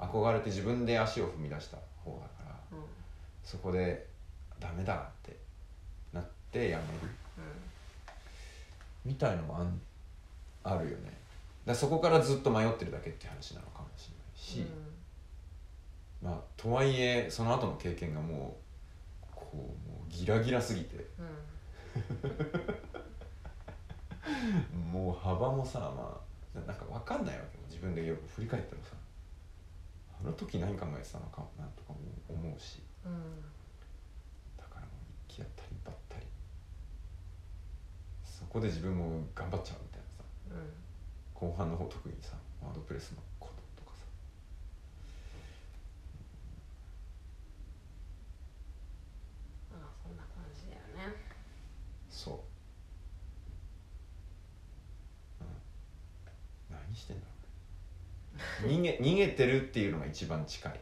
[0.00, 0.06] な。
[0.06, 2.84] 憧れて自分で足を踏み出した方だからうん。
[3.42, 4.06] そこで
[4.60, 5.36] ダメだって
[6.12, 7.14] なってやめる。
[9.04, 9.80] みたいのもあん
[10.62, 11.12] あるよね。
[11.66, 14.70] だそこからずっと迷ってるだけって話なのかもしれないし、
[16.22, 18.56] まあとはいえその後の経験がも
[19.22, 20.96] うこうもうギラギラすぎて。
[21.18, 21.26] うん
[24.92, 26.20] もう幅もさま
[26.54, 27.64] あななんか分かんないわけよ。
[27.68, 28.90] 自分でよく振り返ってもさ。
[30.20, 32.80] あの時何考えてたのかなとかも思うし。
[33.04, 33.20] うんうん
[34.56, 36.26] だからもう行き当たりばったり。
[38.24, 40.24] そこで自分も頑張っちゃうみたいなさ。
[40.50, 40.84] うん。
[41.34, 44.04] 後半の方特にさワードプレスのこととかさ
[49.74, 51.14] ああそんな感じだよね
[52.08, 52.34] そう、
[55.44, 55.46] うん、
[56.70, 57.32] 何してんだろ
[58.33, 60.80] うね逃げ逃げてるっていうのが一番近い。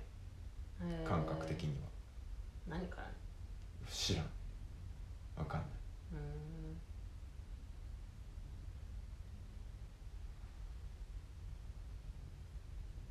[1.07, 1.88] 感覚的には。
[2.68, 3.07] 何から？
[3.88, 4.27] 知らん。
[5.37, 5.70] 分かんない。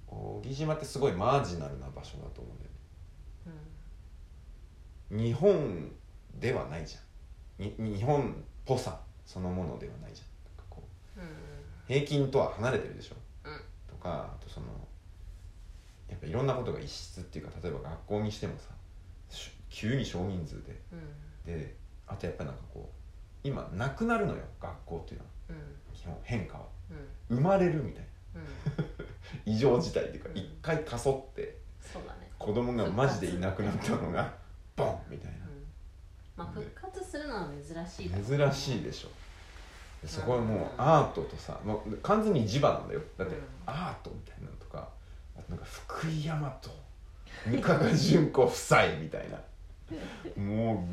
[0.07, 2.71] 小木島ってすごいマージナルな場所だと思うんだよ
[5.11, 5.17] うん。
[5.17, 5.91] ね日本
[6.39, 7.65] ではないじゃん。
[7.65, 8.35] に日本っ
[8.65, 10.31] ぽさそのものではないじゃん。
[11.87, 13.15] 平均とは離れてるでしょ
[14.01, 14.67] かあとその
[16.09, 18.73] やっぱいろんなことが異質っていうか例えば学校にしてもさ
[19.29, 20.79] し急に少人数で。
[20.91, 21.45] うん。
[21.45, 25.31] であとやっぱりなんかこう今なくなるのよ学校っていうのは。
[25.49, 25.95] うん。
[25.95, 26.65] 基本変化は。
[27.29, 27.37] うん。
[27.37, 28.03] 生まれるみたい
[28.35, 28.41] な。
[28.41, 28.45] うん。
[29.53, 30.37] 異常事態っていうかうん。
[30.37, 32.29] 一回かそってそうだね。
[32.37, 34.33] 子供がマジでいなくなったのが
[34.75, 35.37] ボンみたいな。
[35.37, 35.65] うん。
[36.35, 38.51] まあ復活するのは珍しいだろう。
[38.51, 39.07] 珍しいでしょ。
[39.07, 39.13] で
[40.05, 43.01] そこはもうアートとさもう完全に地場なんだよ。
[43.17, 43.41] だってうん。
[43.65, 44.87] アートみたいなのとか
[45.37, 46.57] あとなんか福井大和
[47.45, 49.37] 三河淳子夫妻みたいな。
[50.41, 50.87] も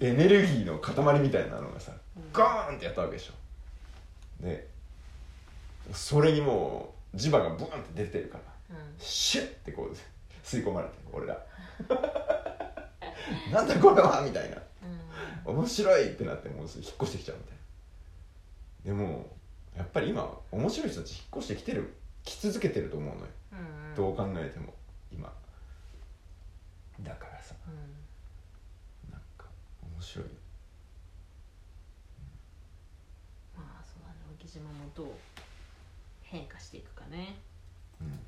[0.00, 2.32] うエネルギーの塊みたいなのがさうん。
[2.32, 3.32] ゴーンってやったわけでしょ。
[4.44, 4.68] で
[5.92, 8.84] それにもう磁場がブーンって出てるからうん。
[8.98, 9.96] シュッてこう
[10.44, 11.38] 吸い込まれて俺ら。
[13.50, 14.56] なんだこれはみたいな。
[15.46, 15.56] うん。
[15.56, 17.53] 面白いってなってもう引っ越してきちゃうみたいな
[18.84, 19.26] でも
[19.76, 21.94] やっぱり今面白い人たち引っ越してきてる
[22.24, 24.74] 来続けてると思うのよ、うんどう考えても
[25.12, 25.32] 今。
[27.00, 27.54] だからさ。
[27.68, 29.10] うん。
[29.12, 29.46] なんか
[29.82, 30.24] 面白い。
[30.24, 30.30] よ
[33.56, 34.16] まあそうだね。
[34.34, 35.06] 沖島もどう
[36.22, 37.36] 変化していくかね。
[38.00, 38.18] うん。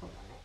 [0.00, 0.40] そうだね。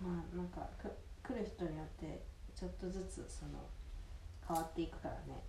[0.00, 0.88] まあなんかく
[1.34, 2.22] 来る人によって
[2.54, 3.58] ちょっとずつその
[4.46, 5.42] 変わっていくからね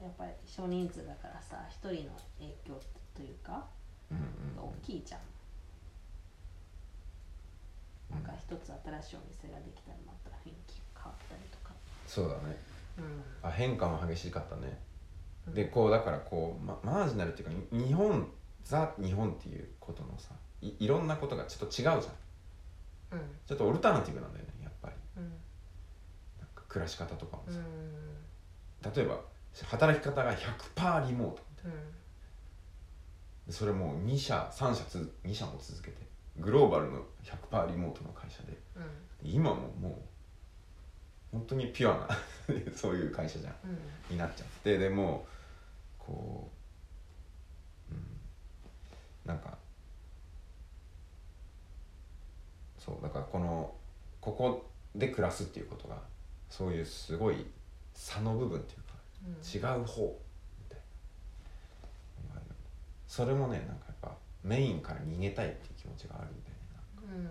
[0.00, 2.80] やっぱり少人数だからさ一人の影響
[3.14, 3.64] というか
[4.10, 4.24] うんうん
[4.58, 5.20] 大きいじゃん。
[8.10, 11.74] なんか一つ新しいお店ができたらまた雰囲気が変わったりとか。
[12.06, 12.56] そうだね。
[12.98, 13.48] うん。
[13.48, 14.78] あ変化も激しかったね。
[15.48, 15.54] うん。
[15.54, 18.28] でこうだからこう、ま、マージナルっていうかに日本
[18.62, 23.18] ザ日本っていうことのさいいろんなことがちょっと違うじゃん。
[23.18, 23.30] うん。
[23.46, 24.94] ちょっとオルタナティブなんだよねやっぱり。
[25.16, 25.22] うん。
[26.38, 27.54] なんか暮らし方とかもうん。
[27.54, 29.20] さ、例えば
[29.64, 31.42] 働き方が100%リモート。
[31.50, 31.92] みたいなうん。
[33.46, 35.98] でそれもう2社3社つ2社も続けて
[36.38, 38.52] グローバルの100%リモートの会社で。
[38.52, 39.30] でうん。
[39.30, 39.92] 今ももう
[41.32, 42.08] 本当にピュアな
[42.74, 43.54] そういう会社じゃん。
[43.64, 43.78] うん。
[44.10, 45.36] になっちゃってでもう
[45.98, 46.50] こ
[47.90, 48.00] う、うん、
[49.24, 49.56] なんか
[52.78, 53.74] そうだからこの
[54.20, 56.00] ここで暮らすっていうことが
[56.48, 57.44] そういうすごい
[57.94, 58.85] 差の部分っていうかうん
[59.42, 60.20] 違う方。
[60.58, 60.80] みたい
[62.34, 62.40] な。
[63.06, 66.60] それもねなんかやっぱメインから逃げたいっていう気持ちがあるんだよね
[67.10, 67.28] なん。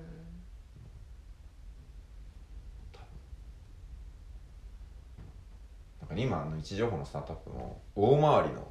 [6.08, 8.66] かうん今あの位置情報のスタートアップも大回りの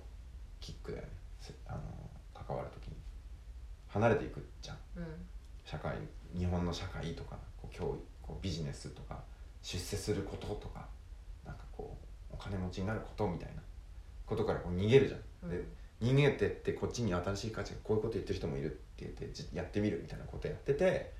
[0.60, 1.10] キックだよね。
[1.40, 1.80] せあの
[2.32, 2.94] 関わる時に。
[3.88, 4.76] 離れていくじゃん。
[4.96, 5.04] うん。
[5.64, 5.96] 社会
[6.36, 9.22] 日本の社会とかこう教育こうビジネスとか
[9.62, 10.86] 出世することとか
[12.44, 13.62] 金持ちになることみたいな
[14.26, 15.64] ことからこう逃げるじゃん、で
[16.02, 21.12] 逃げてってこっちに新しい価値がこういうこと言ってる人もいるって言ってじやってみるみたいなことやってて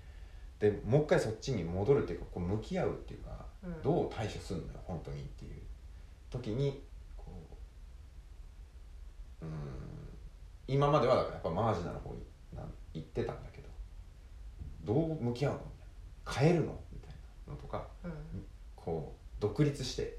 [0.60, 3.82] でもう一回そっちに戻るっていうかこう向き合うっていうか、うん。
[3.82, 5.60] どう対処するのよ本当にっていう
[6.30, 6.82] 時に
[7.16, 7.24] こ
[9.42, 9.50] ううん
[10.66, 12.22] 今まではだからやっぱマージナルの方に
[12.94, 13.68] 行ってたんだけど
[14.84, 15.84] どう向き合うのみたいな。
[16.32, 17.14] 変えるのみたい
[17.46, 18.12] なのとかうん。
[18.76, 20.18] こう独立して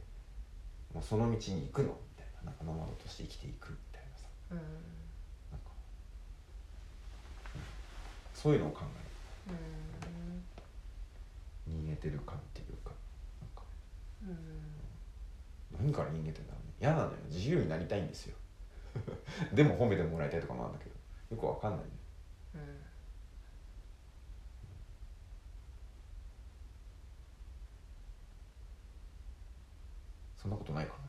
[0.96, 4.28] もうその道に行くのみたいななんかノマドとして生きていくみたいなさ。
[4.52, 5.72] うんなんか、
[7.54, 7.62] うん
[8.34, 8.84] そういうのを考
[9.48, 9.58] えうん。
[11.76, 12.92] る逃げてる感っていうか
[13.42, 13.64] なんか。
[14.24, 14.38] うん
[15.86, 16.74] 何から逃げてんだろうね。
[16.80, 17.18] 嫌なのよ。
[17.30, 18.38] 自由になりたいんですよ。
[19.52, 20.96] でも褒めてもらいたいとかもあるんだけど。
[21.36, 21.92] よくわかんないね。
[22.56, 22.85] うん
[30.46, 31.00] そんなことないかな。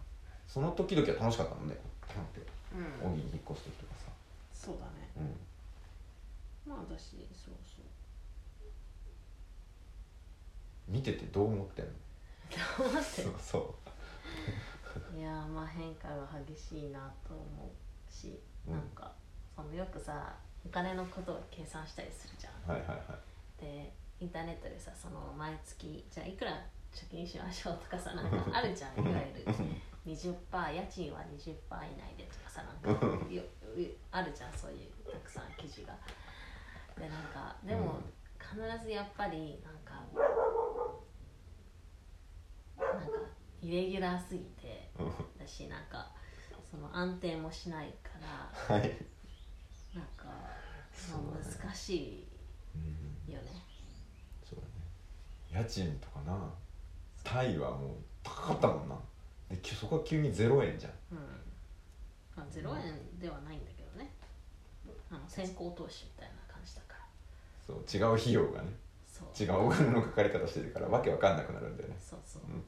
[0.48, 1.76] その時々は楽しかったもんね。
[2.08, 2.40] パンって
[2.72, 3.12] うん。
[3.12, 4.10] 荻に引っ越す時とかさ。
[4.54, 5.10] そうだね。
[5.20, 6.72] うん。
[6.72, 7.84] まあ私そうそう。
[10.88, 11.92] 見ててどう思ってんの？
[12.78, 13.74] どうなってそうそう。
[15.18, 18.72] いやーまあ変化が激しいなと思うし、うん。
[18.72, 19.12] なんか
[19.54, 22.72] そのよくさお金のことを計算したりするじゃん。
[22.72, 23.02] はいはいは
[23.58, 23.60] い。
[23.60, 26.52] でインターネットでさその毎月じゃあいくら
[26.96, 29.52] 貯金しましょうとかさなんかあるじゃんいわゆる。
[30.06, 33.06] 20%家賃は20%以内でとかさなんか
[34.12, 35.92] あるじゃんそういうたくさん記事が。
[36.96, 38.00] でなんかでも、
[38.40, 40.02] 必ずやっぱりなんか
[42.78, 43.08] なんか
[43.60, 45.06] イレギュラーすぎてうん
[45.38, 46.10] だしなんか
[46.70, 48.10] その安定もしないか
[48.68, 48.96] らはい。
[49.94, 50.26] なんか、
[50.92, 52.26] そまあ難し
[52.74, 53.62] うんいよね。
[54.44, 55.62] そうだね。
[55.62, 56.52] 家賃とかな
[57.26, 57.90] タイはもう
[58.22, 58.96] 高かったもんな。
[59.50, 60.92] できそこは急に0円じゃん。
[61.12, 61.18] うん、
[62.36, 64.10] まあ、0円ではないんだけどね。
[65.10, 67.04] あの先行投資みたいな感じだから。
[67.66, 68.68] そう違う費用がね。
[69.06, 69.42] そう。
[69.42, 71.96] 違うお金のかかり方してるからわけわかんなくなるんだよね。
[72.00, 72.42] そうそう。
[72.48, 72.62] うん。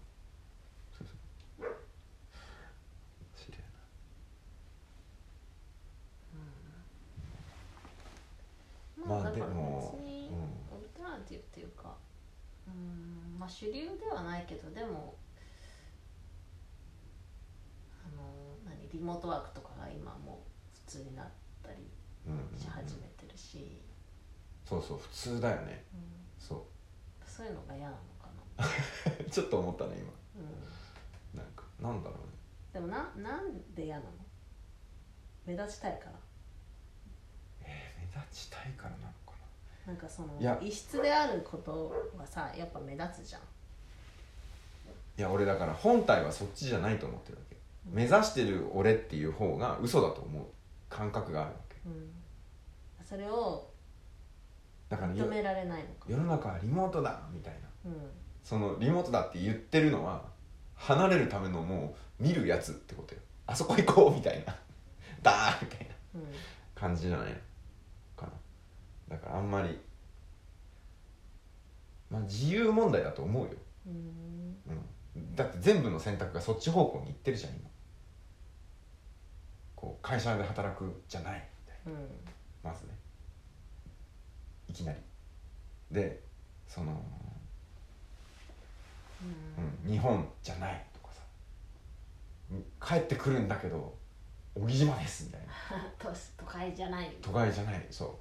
[9.09, 11.97] まあでも別にうんオルタナティブっていうか
[12.68, 15.16] うんまあ主流ではないけどでも
[18.04, 18.22] あの
[18.68, 21.26] 何リモートワークとかが今もう普通になっ
[21.62, 21.76] たり
[22.58, 23.80] し始めてるし、
[24.66, 25.84] そうそう普通だよね。
[25.94, 26.00] うん。
[26.38, 26.66] そ
[27.26, 28.64] そういうのが嫌なのかな、
[29.18, 30.12] う ちょっと思ったね今。
[31.34, 32.32] うん、なんかなんだろうね。
[32.72, 34.11] でもななんで嫌なの？
[35.46, 36.12] 目立ちたいから。
[37.62, 39.08] えー目立ちたいからなの？
[39.08, 39.17] か
[39.88, 40.59] なんかそのいや。
[40.62, 43.40] 異質であることはさやっぱ目立つじゃん。
[43.40, 43.46] な
[45.16, 47.57] いや俺だから本体はそっちじゃないと思ってるわけ。
[47.90, 50.44] 目指してる俺っていう方が嘘だと思う。
[50.90, 51.77] 感覚があるわけ。
[51.87, 52.11] うん。
[53.03, 53.66] それを
[54.90, 56.07] だからよ認められないのか。
[56.07, 57.90] 世の中はリモートだみたいな。
[57.90, 58.11] うん。
[58.44, 60.22] そのリモートだって言ってるのは
[60.74, 63.20] 離れるためのもう見るやつってことよ。
[63.46, 64.55] あそこ行こうみたいな。
[65.22, 66.27] だーみたいなうん。
[66.74, 67.40] 感じじゃない
[69.09, 69.79] だからあんまり
[72.11, 73.51] まあ自由問題だと思うよ、
[73.87, 74.57] うん。
[75.16, 77.61] うん、だって全部の選択がそっち方向に行ってるじゃん今。
[79.77, 81.49] こう会社で働くじゃない。
[81.85, 82.03] みたいうん。
[82.64, 82.94] なまずね。
[84.68, 84.99] いきなり。
[85.90, 86.23] で
[86.66, 86.92] その、
[89.23, 89.85] うん。
[89.87, 91.21] うん、日本じゃないとかさ。
[92.53, 93.94] うん帰ってくるんだけど
[94.55, 95.47] 小木島ですみたいな。
[95.99, 97.14] 都都会じゃない。
[97.21, 98.09] 都会じゃないそう。
[98.09, 98.14] あ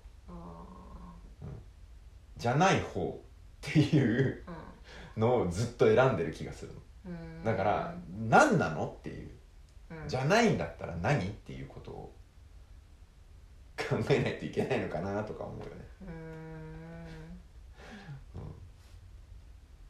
[2.37, 3.19] じゃない方
[3.67, 6.79] っていうーのをずっと選んでる気がするの。
[7.07, 7.09] う
[7.41, 7.43] ん。
[7.43, 7.95] だから
[8.29, 9.31] 何なのっていう。
[9.89, 10.07] うん。
[10.07, 12.13] じゃないんだったら何っていうことを
[13.77, 15.71] 考えないといけないのかなとか思うよね。
[16.01, 16.37] うん。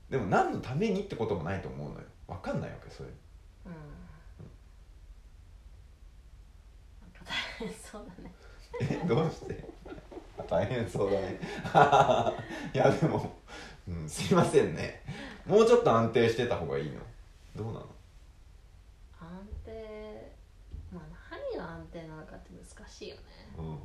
[0.10, 2.02] でも何のためにってこともないと思うのよ。
[2.28, 3.10] 分かんないわけそれ。
[3.66, 3.74] うん。
[3.74, 3.78] な
[7.10, 7.12] ん。
[7.12, 7.26] か
[7.60, 8.34] 大変そうだね。
[8.80, 9.77] えどうして？
[10.44, 11.40] 大変そうだね。
[12.74, 13.36] いやでも、
[13.88, 15.02] うん、すいませんね。
[15.46, 17.02] もうちょっと安定してた方がいいの？
[17.56, 17.88] どうなの？
[19.20, 20.34] 安定
[20.92, 23.22] まあ何が安定なのかって難しいよね。
[23.58, 23.80] うん。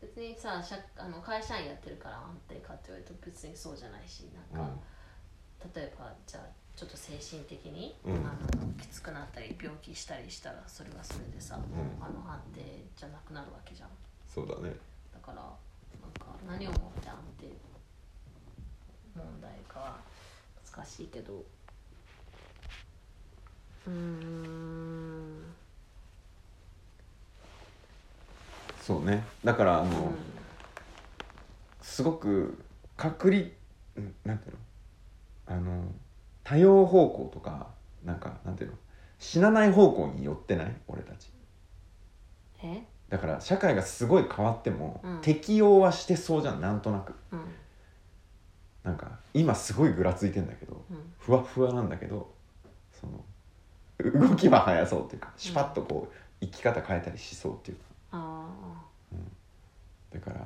[0.00, 4.72] 別にさ社あの会社員やってるから安定かって言われると別にそうじゃないしなんか、
[5.74, 8.14] 例えばじゃあちょっと精神的に、うん。
[8.14, 11.60] あのきつくなったり病気したりしたらそれはそれでさ、ん。
[12.00, 12.60] あの安定
[12.96, 13.88] じゃなくなるわけじゃん。
[14.28, 14.74] そうだね。
[15.12, 15.42] だから
[16.46, 17.46] 何をもって安定
[19.16, 19.96] 問題かは
[20.76, 21.34] 難しいけど。
[23.86, 25.44] うーん。
[28.80, 29.24] そうね。
[29.44, 30.14] だからあの、うん
[31.84, 32.58] すごく
[32.96, 33.52] 確率
[34.00, 34.14] ん？
[34.24, 34.58] なんていうの？
[35.46, 35.84] あの
[36.42, 37.66] 多様方向とか
[38.04, 38.76] なんかなんていうの？
[39.18, 40.74] 死なない方向に寄ってない？
[40.88, 41.30] 俺たち。
[42.62, 42.82] え？
[43.12, 45.18] だから社会がすごい変わっても、うん。
[45.20, 47.12] 適応はしてそうじゃんなんとなく。
[47.30, 47.40] うん。
[48.84, 50.96] なんか今すごいぐらついてんだけどうん。
[51.18, 52.32] ふわふわなんだけど
[52.90, 53.22] その
[54.28, 57.84] 動きは速そうっていうかシュパッとこう生き方変えたりしそうっていうか。
[60.14, 60.40] だから、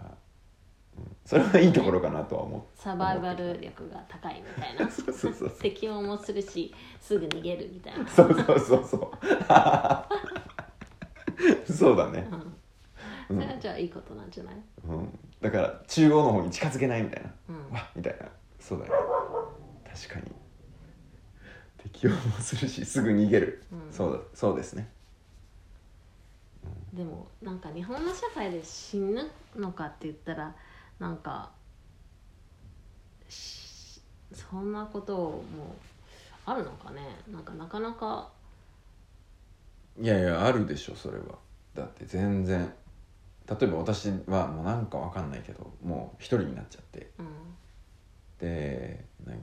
[0.98, 4.90] うん、それはいいところかなとは思ってサバイバル力が高いみたいな。
[4.90, 5.50] そうそうそう。
[5.50, 8.08] 適応もするしすぐ逃げるみたいな。
[8.08, 9.10] そうそうそうそう。
[11.72, 12.55] そうだね、うん
[13.26, 14.54] それはじゃあいいことなんじゃない？
[14.88, 17.74] うん、だから中央の方に近づけないみたいな、うん。
[17.74, 18.26] わっみたいな。
[18.60, 18.92] そうだよ。
[19.84, 20.32] 確かに。
[21.78, 23.92] 適応もするしすぐ逃げる、うん。
[23.92, 24.18] そうだ。
[24.34, 24.88] そうですね。
[26.92, 30.54] でもなんか日本の社会で死ぬのかって言ったら
[30.98, 31.50] なんか
[33.28, 34.00] し
[34.32, 35.44] そんなことも
[36.44, 37.02] あるのかね？
[37.30, 38.28] なんかなかなか
[40.00, 41.24] いやいやあるでしょそれは。
[41.74, 42.72] だって全然
[43.48, 47.10] 例えば私はもうなんかわかんないけどもう一人になっちゃって。
[47.18, 47.26] うん
[48.38, 49.38] で何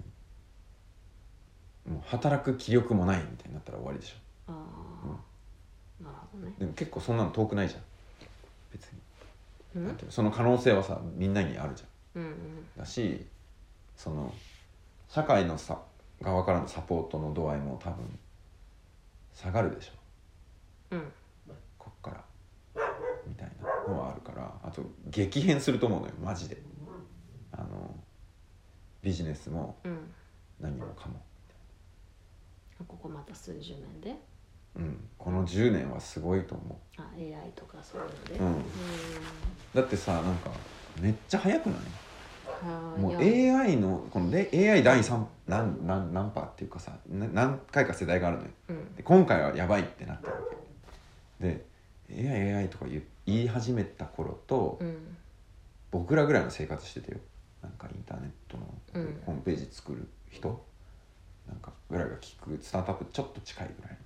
[1.91, 4.15] もう働く気力もないみたいになったら終わりでしょ。
[4.47, 4.53] あ
[5.99, 6.53] あ、なるほどね。
[6.59, 7.82] でも結構そんなの遠くないじゃん。
[8.71, 8.99] 別に。
[9.75, 9.88] うん？
[9.88, 12.21] なんていうのその可能性はさみんなにあるじゃん。
[12.21, 12.67] うんうん。
[12.77, 13.25] だし
[13.97, 14.32] その
[15.09, 15.82] 社会のさ
[16.21, 18.19] 側からのサポートの度合いも多分
[19.34, 19.91] 下がるでしょ。
[20.91, 21.11] うん。
[21.80, 22.23] こっから
[23.89, 26.61] のはあるからあと激変すると思うのよマジで。
[27.51, 27.95] あの
[29.01, 29.97] ビジネスもうん。
[30.59, 31.19] 何もかも、
[32.88, 34.15] ここまた数十年で？
[34.75, 38.36] うん、この10年はすごいと思あ AI とかそういうので？
[38.36, 38.63] うん。
[39.75, 40.49] だってさなんか
[41.01, 41.79] めっちゃ早くない？
[42.99, 48.49] もう AI のこので AI 第3何何何パーっていうかさな何回か世代があるのよ。
[48.69, 48.95] うん。
[48.95, 50.39] で今回はやばいってなってるわ
[51.39, 51.47] け。
[51.47, 51.65] で
[52.09, 55.17] AIAI とか言う言い始めた頃と、うん。
[55.91, 57.19] 僕らぐらいの生活しててよ。
[57.61, 58.65] なんかインターネットの
[58.95, 59.21] うん。
[59.26, 60.65] ホームページ作る人、
[61.47, 62.57] なんかぐらいが聞く。
[62.61, 63.97] スタートアップちょっと近いぐらいの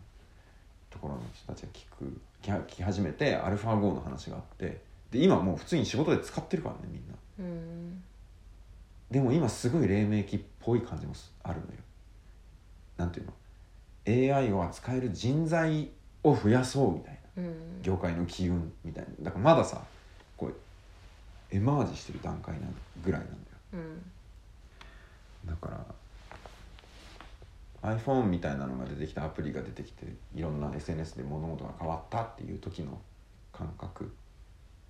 [0.89, 2.21] ところの人たちが聞く。
[2.43, 4.81] 聞き始めてアルファ5の話があって。
[5.11, 7.15] で今もう普通に仕事で使ってるからねみんな。
[7.39, 8.03] うん。
[9.09, 11.71] でも今すごい黎明期っぽい感じもすあるのよ。
[12.97, 13.33] なんていうの
[14.35, 15.89] ？AI を扱える人材
[16.23, 17.11] を増やそうみたいな。
[17.11, 17.16] うん
[17.81, 19.25] 業界の機運みたいな。
[19.25, 19.81] だからまださ
[20.35, 20.55] こう
[21.51, 22.67] エマージしてる段階な
[23.03, 23.41] ぐらいなんだよ。
[23.73, 24.11] うん。
[25.45, 25.69] だか
[27.81, 32.99] ら iPhone みたいなのが出てきたアプリが出てきていろんな SNS で物事が変わったっていう時の
[33.53, 34.11] 感覚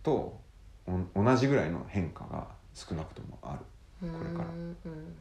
[0.04, 0.40] と
[0.88, 3.60] お同じぐらいの変化が少なくともある。
[4.00, 4.50] これから。
[4.50, 4.78] うん。
[4.86, 5.16] うん。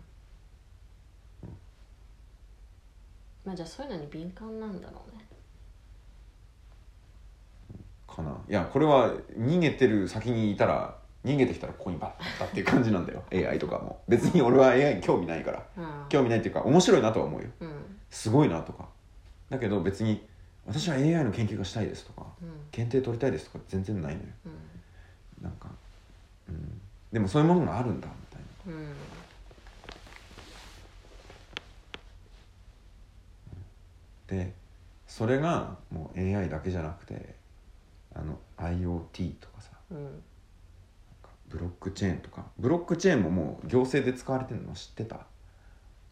[3.44, 5.24] まあじゃあそういうのに敏感なんだろうね
[8.16, 8.30] かな。
[8.48, 13.22] いやこれは逃げてる先にいたら逃げてきたらここにバッたっていう感じなんだよ。
[13.32, 14.00] AI とかも。
[14.08, 15.62] 別に俺は AI に興味ないから。
[15.76, 15.84] うん。
[16.08, 17.48] 興味ないっていうか面白いなとは思うよ。
[17.60, 17.70] うん。
[18.10, 18.88] すごいなとか。
[19.50, 20.24] だけど別に
[20.66, 22.48] 私は AI の研究がしたいですとかうん。
[22.70, 24.26] 検定取りたいですとか全然ないのよ。
[24.46, 24.48] う
[25.40, 25.44] ん。
[25.44, 25.68] なんか、
[26.48, 26.80] うん、
[27.12, 28.80] でもそういうものがあるんだみたいな。
[28.80, 28.94] うん。
[34.28, 34.52] で
[35.06, 37.35] それがもう AI だけじゃなくて
[38.18, 39.70] あの IoT とかさ。
[39.90, 40.04] うん。
[40.04, 40.12] なん
[41.22, 42.46] かブロックチェーンとか。
[42.58, 45.26] ブロックチェーンももう行政で使われてるの知ってた？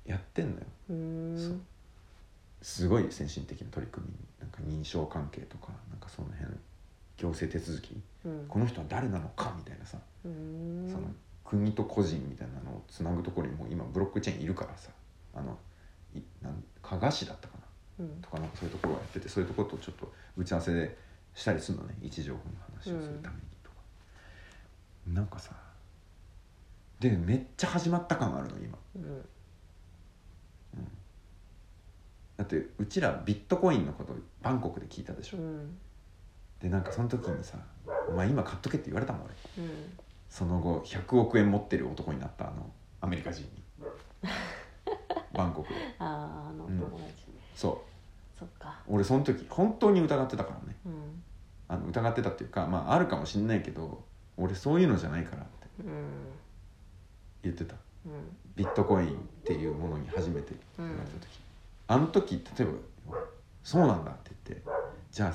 [0.05, 1.59] やってんのよ。
[2.61, 4.15] すごい先進的な取り組み。
[4.39, 6.55] なんか認証関係とかなんかその辺。
[7.17, 8.01] 行政手続き。
[8.25, 8.47] うん。
[8.49, 9.55] この人は誰なのか？
[9.57, 9.99] みたいなさ。
[10.23, 11.09] その
[11.45, 14.91] 国と個人みたいなのをつなぐところにもう今ブロックチェーンいるからさ。
[15.35, 15.59] あの
[16.15, 17.55] いなん加賀市だったか
[17.99, 18.05] な。
[18.05, 18.21] うん。
[18.21, 20.97] とかなんかそういうところをやっててそういうところとちょっと打ち合わせで
[21.35, 23.77] したりするのね位置情報の話をするためにとか、
[25.09, 25.53] なんかさ
[27.01, 28.79] でめっちゃ始まった感あるの今。
[28.97, 29.25] うん。
[32.37, 35.77] だってうちらビットコインのことバンコクで聞いたでしょ、うん。
[36.61, 37.59] でなんかその時にさ
[38.09, 39.35] 「お前今買っとけ」って言われたもん俺。
[39.65, 39.99] うん。
[40.31, 43.51] その後100億円持ってる男になったあのアメリカ人に。
[45.35, 45.75] バンコクで。
[45.99, 46.05] あ
[46.47, 46.79] ああのうん。
[46.79, 47.13] 友達
[47.55, 47.85] そ
[48.37, 48.39] う。
[48.39, 48.81] そっか。
[48.89, 50.77] 俺その時本当に疑ってたからね。
[50.87, 51.04] うん
[51.75, 54.05] あの疑ってたっていうかまああるかもしんないけど
[54.37, 55.51] 俺そういうのじゃないからって
[55.81, 56.05] うん
[57.43, 57.75] 言ってた。
[58.07, 58.37] うん。
[58.57, 59.13] ビットコインっ
[59.45, 61.41] ていうものに初めて言われた時、
[61.89, 62.73] あの時例えば
[63.65, 64.65] 「そうなんだ」って言って
[65.11, 65.35] じゃあ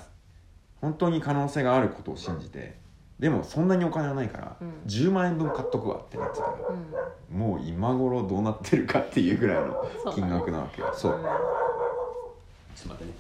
[0.82, 2.80] 本当に可能性があることを信じて
[3.20, 4.74] でもそんなにお金はないから、うん。
[4.88, 7.38] 10万円分買っとくわってなってたらうん。
[7.38, 9.86] もう今頃どうなってるかっていうぐらいの
[10.16, 10.90] 金額なわけよ。
[10.94, 11.16] そう。
[11.16, 11.22] うん。
[11.22, 13.12] ちょっと待ってね。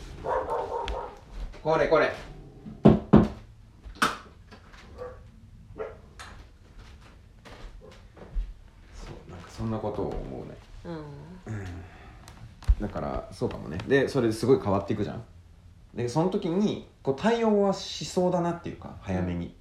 [1.61, 2.13] これこれ
[9.59, 10.57] そうなんなことを思うね。
[10.85, 12.81] うん。
[12.81, 13.77] だからそうかもね。
[13.89, 15.23] でそれですごい変わっていくじゃん。
[15.93, 19.53] でその時にこう対応はしそうだなっていうか早めに、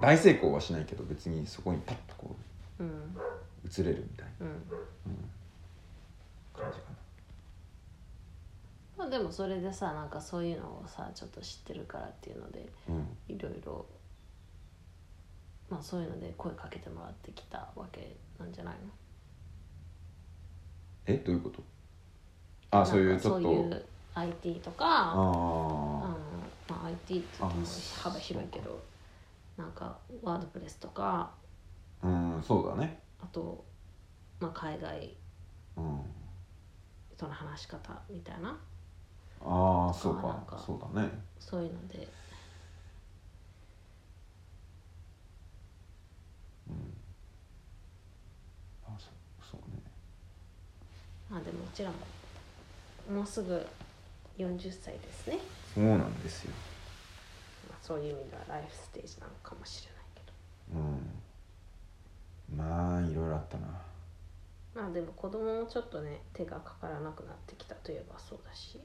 [0.00, 2.34] 大成功はしないけど別にそこにパッとこ
[2.80, 2.86] うん。
[2.88, 2.90] う
[3.64, 4.46] 移れるみたいうん。
[4.48, 4.60] な、うん、
[6.60, 6.84] 感じか
[8.98, 13.36] まあでもそれでさなんかそういうのをさちょっと知ってるからっていうのでなうん。
[13.36, 13.86] いろいろ
[15.70, 18.80] まあそういうので声かけてもらってきたわけなんじゃないの？
[21.06, 21.62] えどういうこと？
[22.70, 23.42] あそういうちょっと。
[23.42, 23.84] そういう
[24.14, 26.08] IT とかああの
[26.68, 27.28] まあ、IT って
[28.02, 28.78] 幅広いけど
[29.56, 31.34] なんかワードプレスとか
[32.02, 33.00] あうんそうだね。
[33.20, 33.64] あと、
[34.40, 35.16] まあ、海外
[35.76, 36.00] うん。
[37.16, 38.58] との話し方みたいな。
[39.44, 41.10] ああそうかそうだね。
[41.38, 42.06] そういうので
[48.84, 49.12] あそう
[49.50, 49.82] そうね
[51.32, 51.96] まあでもうちらも
[53.10, 53.66] もうすぐ
[54.36, 55.38] 40歳ですね、
[55.74, 56.52] そうなんですよ。
[57.70, 60.22] まあ、そういう意味ではライフステージなのかもしれないけ
[60.72, 60.78] ど。
[60.78, 60.82] う
[62.54, 62.58] ん。
[62.58, 63.66] まあいろいろあったな。
[64.74, 68.78] まあでも子供もちょっとね手がかからなくなってきたといえばそうだし。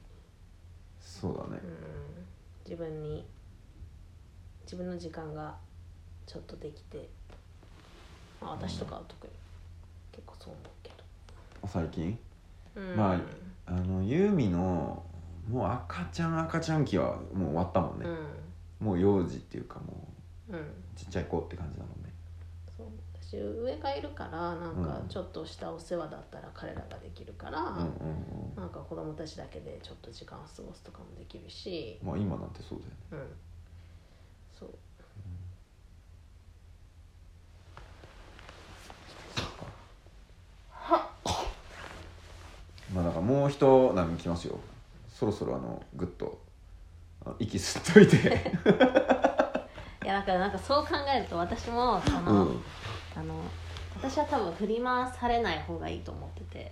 [1.01, 1.61] そうだね。
[1.61, 2.25] うん。
[2.63, 3.25] 自分に
[4.63, 5.55] 自分の時間が
[6.25, 7.09] ちょっとできて、
[8.41, 9.33] まあ、私とかは特に
[10.11, 10.91] 結構そう思うけ
[11.65, 12.26] 最近ど、うん、
[12.95, 13.19] まあ
[13.65, 15.03] あのユーミの
[15.49, 18.05] もう赤ちゃん赤ちゃん期はもう終わったもんね。
[18.81, 18.87] う、ん。
[18.87, 20.07] もう幼児っていうかも
[20.49, 20.55] うん。
[20.55, 20.63] う
[20.95, 22.13] ちっちゃい子って感じだもんね。
[22.77, 22.87] そう。
[22.87, 25.07] だ私上がいるからなんかうん。
[25.09, 28.55] ちょっとしたお世話だったら彼らができるから、うんうんうん。
[28.55, 31.99] なんか子供たちだけでちょっと時間を過ごすとかもできるし。
[32.03, 32.97] まあ今なんてそうだよね。
[33.11, 33.19] うん
[34.57, 34.69] そう
[42.93, 44.59] まあだからもう一波来ますよ。
[45.09, 46.39] そろそろあのグッと
[47.25, 48.17] あ息吸っといて。
[50.03, 52.63] いやだからなんかそう考えると私もその、うん。
[53.15, 53.33] あの
[53.95, 56.71] 私は多分振り回されない方がいいと思ってて。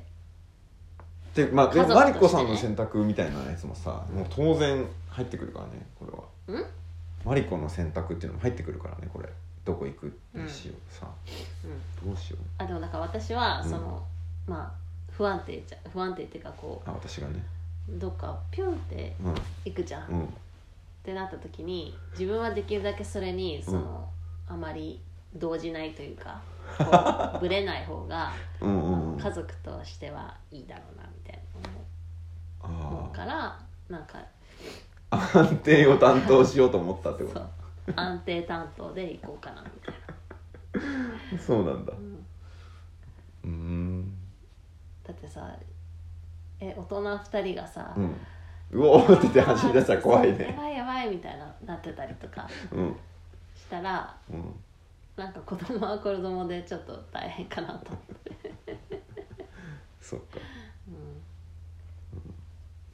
[1.34, 2.00] でまあで家族としてね。
[2.00, 6.24] マリコさんの選択みたいなやつもさもう当然入ってくるからねこれは。
[6.48, 6.66] うん？
[7.26, 9.30] マリコの選択っていうのも入ってくるからねこれ。
[9.66, 11.08] どこ行くにしようさ、
[11.64, 11.68] う
[12.06, 12.08] ん。
[12.08, 12.64] どうしよう。
[12.64, 13.70] あでもだから私はうん。
[13.70, 14.06] その、
[14.48, 14.84] まあ
[15.18, 17.43] 不安定じゃ不安定っていうかこあ私がね。
[17.95, 19.36] うどっかピュンってうん
[19.66, 20.34] 行くじゃん、っうん。
[21.03, 24.09] てなった時に自分はできるだけそれにその、
[24.47, 24.99] あまり
[25.36, 26.41] 動じないというか
[26.80, 29.20] こうぶれない方がうんうんうん。
[29.20, 31.70] 家族としてはいいだろうなみたいな
[32.70, 34.18] 思あうからなんか
[35.11, 37.93] あ安定を担当しようと思ったってこそう。
[37.93, 39.95] と安定担当で行こうかなみたい
[41.34, 41.93] な、 そうなんだ。
[41.93, 42.26] うん。
[43.43, 43.84] うーん
[45.08, 45.56] だってさ
[46.60, 48.16] え大人2人がさ、うん。
[48.72, 52.95] うおーって走り出したら怖いそうやねばいやばいみたいななってたりとかうん。
[53.56, 54.56] したらうん。
[55.16, 58.78] なんか子供は子供でちょっと大変かなと思って、
[60.01, 60.39] そっか。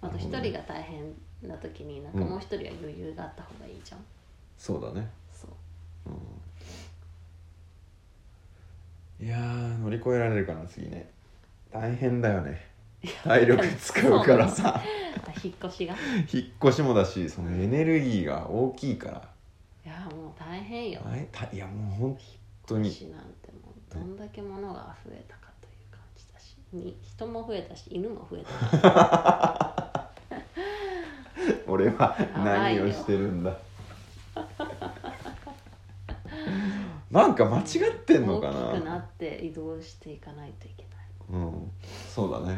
[0.01, 4.05] うん、あと一人が大変な時になんかもう一人は余裕があった方がいいじゃん、
[4.55, 5.09] そうだね。
[5.31, 5.51] そう。
[9.23, 11.09] いやー乗り越えられるかな次ね
[11.71, 12.69] 大変だよね。
[13.23, 14.81] 体力使うからさ。
[15.43, 15.93] 引っ越しが。
[15.93, 15.97] い
[16.31, 19.21] 引っ越しもだしそのエネルギーが大きいから。
[19.85, 21.01] やもう大変よ。
[21.51, 22.17] いやもう本
[22.67, 22.89] 当に。
[22.89, 26.55] 引っ越しなんてもうどんだけ物が増えたかという感じだし。
[26.71, 28.43] に人も増えたし犬も増え
[28.81, 30.11] た
[31.67, 33.57] 俺は何をしてるんだ。
[37.09, 40.91] なんか間違ってんのか大きくななって移動していかないといけない。
[40.95, 41.00] うん
[42.13, 42.45] そうだね。
[42.45, 42.55] なん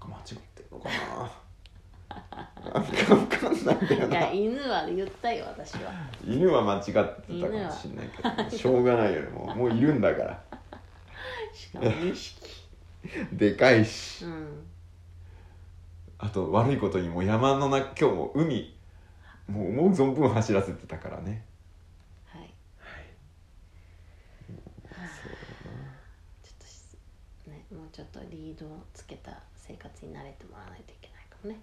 [0.00, 1.30] か間違ってんのかな。
[2.72, 5.92] なんか分かんないんだよいやな犬は言ったよ私は。
[6.26, 7.70] 犬は間違ってたかもしれない
[8.48, 9.28] けどしょうがないよね。
[9.28, 10.42] もうもういるんだから。
[11.52, 12.68] しかも2匹。
[13.32, 14.24] でかいし。
[14.24, 14.64] うん。
[16.16, 18.74] あと悪いことにもう山の中今日も海
[19.46, 21.44] もう思う存分走らせてたからね
[22.26, 22.52] はい
[24.46, 24.56] そう
[26.42, 26.96] ちょっとし
[27.46, 31.60] ねもうちょっとリードをつけた生活に慣れてもらわないといけないかもね。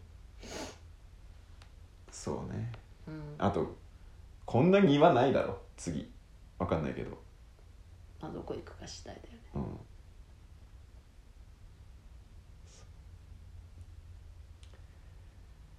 [2.11, 2.71] そうね。
[3.07, 3.35] うん。
[3.37, 3.75] あと
[4.45, 6.11] こんな庭ないだろ次。
[6.57, 7.11] わかんないけど。
[8.21, 9.39] まあどこ行くか次第だよね。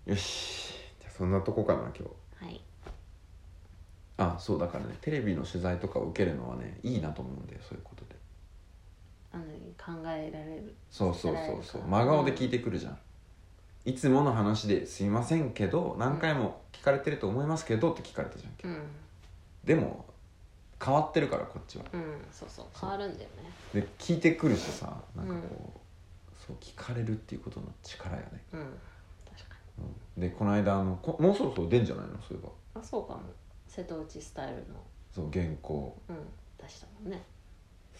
[0.07, 0.13] うん。
[0.13, 0.75] よし。
[1.01, 2.09] じゃあそんなとこかな今
[2.41, 2.45] 日。
[2.45, 2.61] はい。
[4.19, 8.05] あそうだからねテレビの取材とかを受けるのはねいいなと思うんだよそういうこと。
[8.05, 8.06] で
[9.37, 9.45] あの
[10.01, 10.75] 考えられる。
[10.91, 11.83] そうそうそうそう。
[11.87, 12.99] 真顔で聞いてくるじゃん。
[13.85, 18.83] いつもの話ですいませんけど何回も聞かれてると思いますけどって聞かれたじゃんうん。
[19.65, 20.07] でも
[20.83, 21.85] 変わってるからこっちは。
[21.93, 22.67] うんそうそう。
[22.81, 23.31] 変わるんだよ
[23.75, 23.81] ね。
[23.83, 28.61] で聞いてくるしさなんかこう、そう聞かれるっていうことの力やね、うん
[29.37, 29.85] 確かに。
[30.17, 32.15] うん、でこの間あのこもうそろそろ出んじゃないの？
[32.27, 32.81] そういえば。
[32.81, 33.21] あそうかも。
[33.69, 34.63] 瀬戸内スタイルの。
[35.15, 35.97] そう原稿。
[36.09, 36.17] うん
[36.59, 37.23] 出したもんね。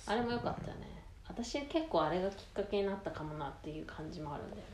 [0.07, 0.87] あれも良かったよね
[1.29, 4.65] 私結構あれがきっかけになったかもなっていう感じもあるんだよね。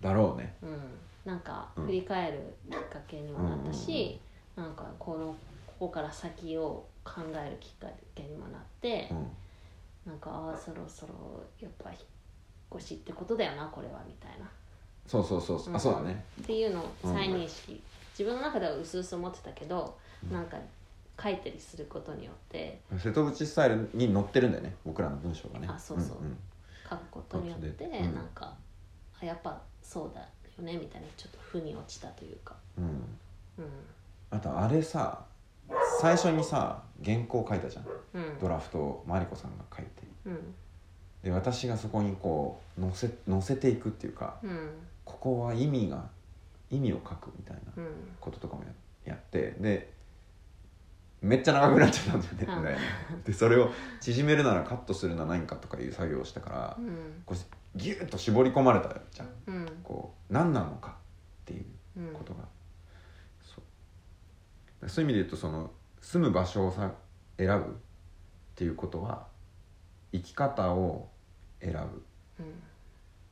[0.00, 0.54] だろうね。
[0.62, 0.80] うん。
[1.24, 1.86] なんかうん。
[1.86, 4.20] 振り返るきっかけにもなったし、
[4.56, 5.34] なんかこの
[5.66, 9.26] ここから先を考えるきっかけにもなって、うん。
[10.04, 11.14] なんかああそろそろ
[11.60, 12.00] やっぱ引っ
[12.76, 14.50] 越しってことだよなこれはみたいな。
[15.06, 16.24] そうそうそうそう、あそうだね。
[16.42, 17.82] っていうのを再認識、
[18.18, 19.96] 自分の中では薄々思ってたけど、
[20.30, 20.56] なんか
[21.22, 25.68] 書いたりすることによって瀬戸内スタイルに載ってるんだよね僕らの文章がね。
[25.70, 26.22] あそうそう。
[26.22, 26.36] んん
[26.88, 28.54] 書くことによって、なんか
[29.20, 30.26] あやっぱそうだよ
[30.64, 32.56] ねみたいなちょっと負に落ちたというか。
[32.76, 32.84] うん。
[32.84, 33.70] うん。
[34.30, 35.24] あとあれさ
[36.00, 37.84] 最初にさ原稿書いたじゃん。
[38.14, 38.38] うん。
[38.40, 39.90] ドラフトをマリコさんが書いて。
[40.26, 40.54] うん。
[41.22, 44.70] で私がそこにこう載せ載せていくっていうかうん。
[45.04, 46.04] ここは意味が
[46.70, 47.86] 意味を書くみたいなうん。
[48.20, 48.70] こととかもや
[49.04, 49.91] やってで
[51.22, 52.76] めっちゃ長くなっちゃったんだよね、
[53.24, 53.70] でそれを
[54.00, 57.22] 縮めるならカットするなら何かとかいう作業をしたから、うん。
[57.24, 59.28] こうギュッと絞り込まれたじゃん。
[59.46, 59.66] うん。
[59.84, 61.64] こう何なのかっていう
[61.96, 62.40] うんことが、
[63.42, 63.62] そ
[64.82, 64.88] う。
[64.88, 65.70] そういう意味で言うとその
[66.00, 66.92] 住む場所をさ
[67.38, 67.78] 選ぶ
[68.56, 69.26] ていうことは
[70.12, 71.08] 生き方を
[71.60, 71.78] 選ぶ。
[72.40, 72.52] うん。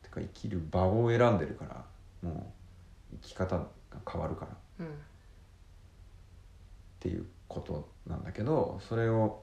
[0.03, 1.85] てか生きる場を選んでるから
[2.23, 2.55] も
[3.13, 3.67] う生き方が
[4.09, 4.53] 変わるから。
[4.53, 4.99] っうん。
[7.01, 9.43] ていうことなんだけどそれを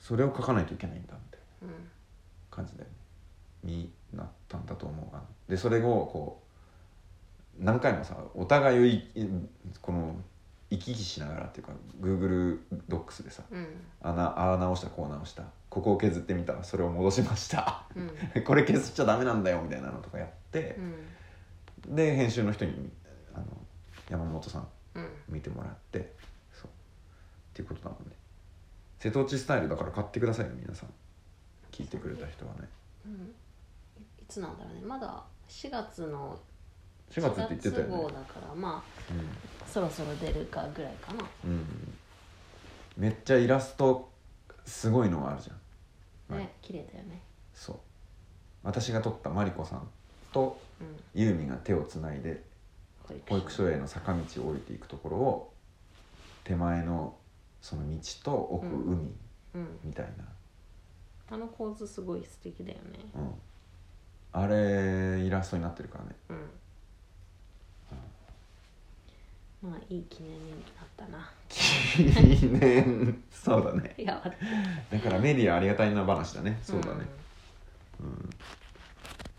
[0.00, 1.88] それを書かないといけないんだみたいなうん。
[2.50, 2.84] 感じで
[3.62, 6.42] になったんだと思うあのでそれをこ
[7.60, 9.02] う何回もさお互いをい
[9.82, 10.16] この
[10.70, 12.58] 行き来しながらっていうか Google
[12.88, 13.66] ドックスでさうん。
[14.00, 17.84] あなああ直したこう直したここを削ってみたそれを戻しました。
[18.34, 18.42] うん。
[18.44, 20.78] これ削っちゃダメなんだよみたいなのとかやって
[21.86, 21.94] う、ん。
[21.94, 22.90] で編集の人に
[23.34, 23.44] あの
[24.08, 25.08] 山本さんうん。
[25.28, 26.12] 見てもらって
[27.58, 28.16] っていうことなので
[29.00, 30.90] 瀬戸内スタイルだから買ってくださいよ皆さん。
[31.72, 32.68] 聞いてくれた人はね。
[33.06, 33.12] うん。
[33.12, 33.16] い
[34.22, 34.80] いつなんだろうね。
[34.84, 36.38] まだ4月の
[37.10, 41.24] 4月って言ってたよ4月号ねだからまあそろそろ出るかぐらいかな。
[41.44, 41.66] うん、うん、
[42.96, 44.10] めっちゃイラスト
[44.64, 47.20] すごいのがあるじゃん、はいね綺麗だよね。
[47.54, 47.76] そう。
[48.64, 49.88] 私が撮ったマリコさん
[50.32, 51.20] とうん。
[51.20, 52.42] ユーミンが手をつないで
[53.28, 55.52] 保育所への坂道を降りていくところを
[56.44, 57.14] 手前の
[57.60, 59.14] その道と奥うん。
[59.52, 59.54] 海。
[59.54, 59.78] うん。
[59.84, 60.24] みたいな、
[61.30, 62.98] あの構図すごい素敵だよね。
[63.14, 63.34] うん。
[64.32, 66.10] あれイラストになってるからね。
[66.30, 66.50] うん。
[69.60, 71.30] まあいい記念になったな。
[71.48, 73.22] 記念。
[73.32, 73.94] そうだね。
[73.98, 74.04] い。
[74.04, 74.22] や
[74.90, 76.58] だからメディアありがたいな話だね。
[76.62, 77.06] そうだね。
[78.00, 78.30] うん。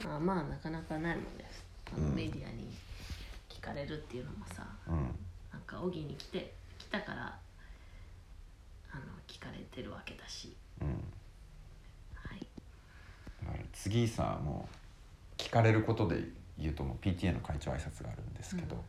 [0.05, 0.15] うん。
[0.15, 1.65] あまあなかなかないもんです。
[1.95, 2.15] あのうん。
[2.15, 2.70] メディアに
[3.47, 4.67] 聞かれるっていうのもさ。
[4.88, 4.95] うん。
[5.53, 7.39] なんか小木に来て来たから
[9.30, 10.55] 聞かれてるわけだし。
[10.82, 10.88] うん。
[10.88, 12.47] はい。
[13.45, 14.67] だから次さも
[15.38, 16.23] う聞かれることで
[16.57, 18.82] 言うともう PTA の会長挨拶があるんですけど、うん。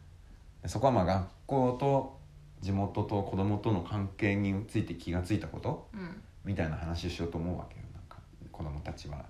[0.62, 2.18] でそこはまあ学校と
[2.62, 6.22] 地元と子供との関係について気がついたことうん。
[6.42, 7.82] みたいな話をしようと思うわけよ。
[7.94, 8.16] なんか
[8.50, 9.24] 子供たちは。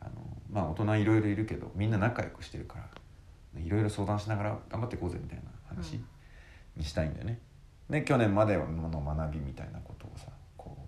[0.00, 0.12] あの
[0.50, 2.78] まあ大人いろいろいるけどみんな仲良くしてるか
[3.54, 6.04] らいろいろ相談しながら頑張っていこうぜみたいな話うん。
[6.74, 7.38] にしたいんだよね。
[7.92, 8.64] で去年までの
[9.16, 10.78] 学びみたいなことをさこ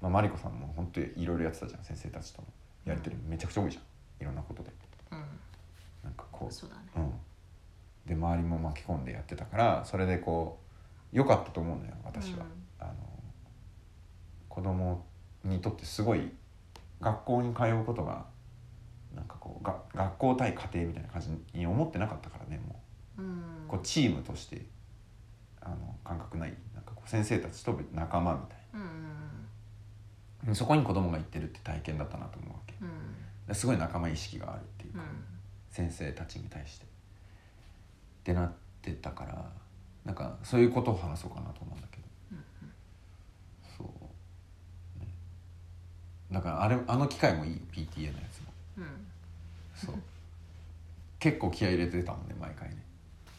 [0.00, 2.48] う、まあ、マリコさんも本当にいろいろやってたじゃん先生たちとの
[2.86, 3.82] やり取りめちゃくちゃ多いじゃん。
[4.22, 4.70] いろんなことで。
[5.12, 5.18] うん。
[6.04, 6.82] なんかこそうだね。
[6.96, 7.12] う、うん、
[8.06, 10.58] で周りも巻き込んでやってたからそれでこ
[11.12, 12.46] う良かったと思うのよ私は。
[12.78, 12.92] あの
[14.48, 15.04] 子供
[15.44, 16.30] にとってすごい
[17.02, 18.24] 学校に通うことが
[19.14, 22.80] なんかこうが学校対家庭みたいな感じに思ってなかったからねも
[23.18, 23.22] う。
[23.22, 23.24] ん。
[23.26, 23.28] う
[23.68, 24.62] こうチームとして
[25.64, 32.74] あの感覚ないなんかこう先生たちと仲間みたいうんなそこに子供が行ってるって体験だったなと思うわけ。
[32.80, 32.88] うん。
[33.48, 35.00] ですごい仲間意識があるっていううん。
[35.00, 35.06] か、
[35.70, 36.84] 先生たちに対して。
[36.84, 36.88] っ
[38.24, 38.52] てなっ
[38.82, 39.50] てたから
[40.04, 42.04] なんかそういうことを話そうかなと思うんだけど。
[43.78, 45.06] そう、ね、
[46.30, 48.52] だからあれあの機会もいいよ PTA のやつも。
[48.78, 49.06] うん。
[49.74, 49.94] そう。
[51.18, 52.76] 結構気合い入れてたもんね毎回ね。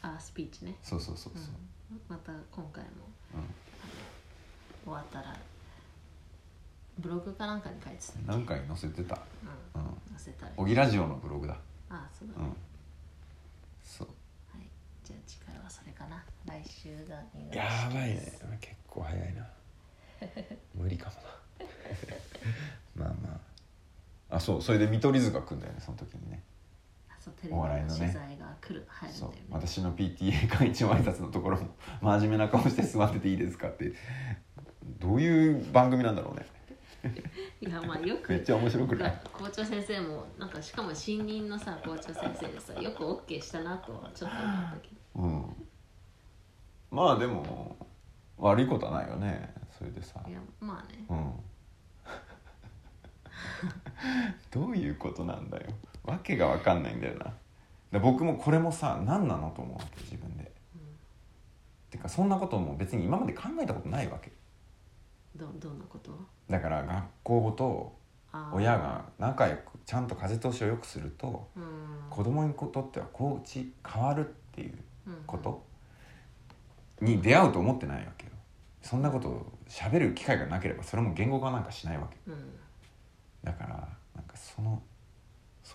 [0.01, 0.75] あスピーチね。
[0.81, 1.74] そうそうそうそう、うん
[2.07, 2.89] また今回も
[4.83, 5.35] 終わったら
[6.99, 8.13] ブログかなんかに書いてた。
[8.19, 9.19] うん、何回載せてた？
[9.75, 9.81] うん。
[9.81, 9.87] うん。
[9.89, 11.57] 載せたら小木ラジオのブログだ。
[11.89, 12.55] あそうだね、うん。
[13.83, 14.07] そう。
[14.07, 14.67] はい。
[15.03, 16.23] じゃあ次回はそれかな。
[16.45, 17.15] 来週が
[17.53, 18.39] やばいね。
[18.61, 19.47] 結構早いな。
[20.73, 21.21] 無理かもな。
[22.95, 23.41] まあま
[24.29, 24.35] あ。
[24.37, 24.61] あそう。
[24.61, 26.41] それで見取り図が来んだよねその時にね。
[26.41, 26.54] あ
[27.25, 33.93] そうテレビのお笑いのね取材が来る入るんだそうよね 私の PTA 会長挨拶のところも真面目な顔して座ってていいですかって
[34.99, 36.45] どういう番組なんだろうね。
[37.61, 42.91] いやまあよくめっちゃ面白くないだ校長先生もなんかしかも新任のさ校長先生でさよ。
[42.91, 45.21] く OK したなとはちょっと思ったけど。
[45.21, 45.67] うん。
[46.89, 47.75] まあでも
[48.37, 51.05] 悪いことはないよねそれでさいやまあね。
[51.09, 51.33] うん。
[54.51, 55.65] どういうことなんだよ
[56.05, 57.33] わけが分かんないんだよな。
[57.91, 60.51] で僕もこれもさ何なのと思うわけ自分で。
[61.89, 64.31] てかそんなことも別に今まで考えたことないわけ。
[65.35, 66.11] どどんなこと？
[66.49, 67.95] だから学校と
[68.53, 71.63] 親が仲良くちゃんと風通しを良くするとうん。
[72.09, 74.77] 子供にとってはコーチ変わるっていう
[75.07, 75.23] うん。
[75.25, 75.63] こと？
[77.01, 78.31] に出会うと思ってないわけよ。
[78.81, 82.17] そんなことを喋る機会がなければそれも言語化なんかしないわけ。
[82.31, 82.53] うん。
[83.43, 84.81] だからなんかその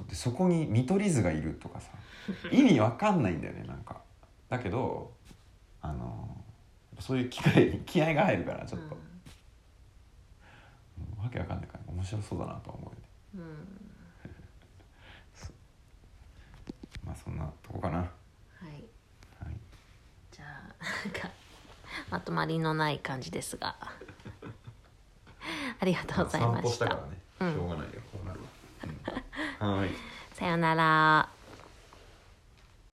[0.01, 1.91] そうでそこに見取り図がいるとかさ
[2.51, 4.01] 意味わかんないんだよねなんか。
[4.49, 5.13] だけど
[5.81, 6.37] あの
[6.99, 8.97] そういう機会に 気合が入るからちょっと、
[10.99, 11.25] うん。
[11.25, 13.09] わけわかんないから面白そうだなとは思うよね。
[13.35, 13.45] うん、う。
[13.45, 13.91] ん
[17.07, 17.99] まあそんなとこかな。
[17.99, 18.11] はは
[18.71, 18.81] い。
[18.81, 18.85] い
[20.31, 20.49] じゃあ
[21.05, 21.31] なんか
[22.11, 23.77] まとまりのない感じですが。
[25.81, 26.63] ありがとうございました。
[26.63, 27.53] 散歩したからね、うん。
[27.55, 28.50] しょうがないよこうなるわ、うん
[29.59, 29.91] はい。
[30.35, 31.40] さよなら。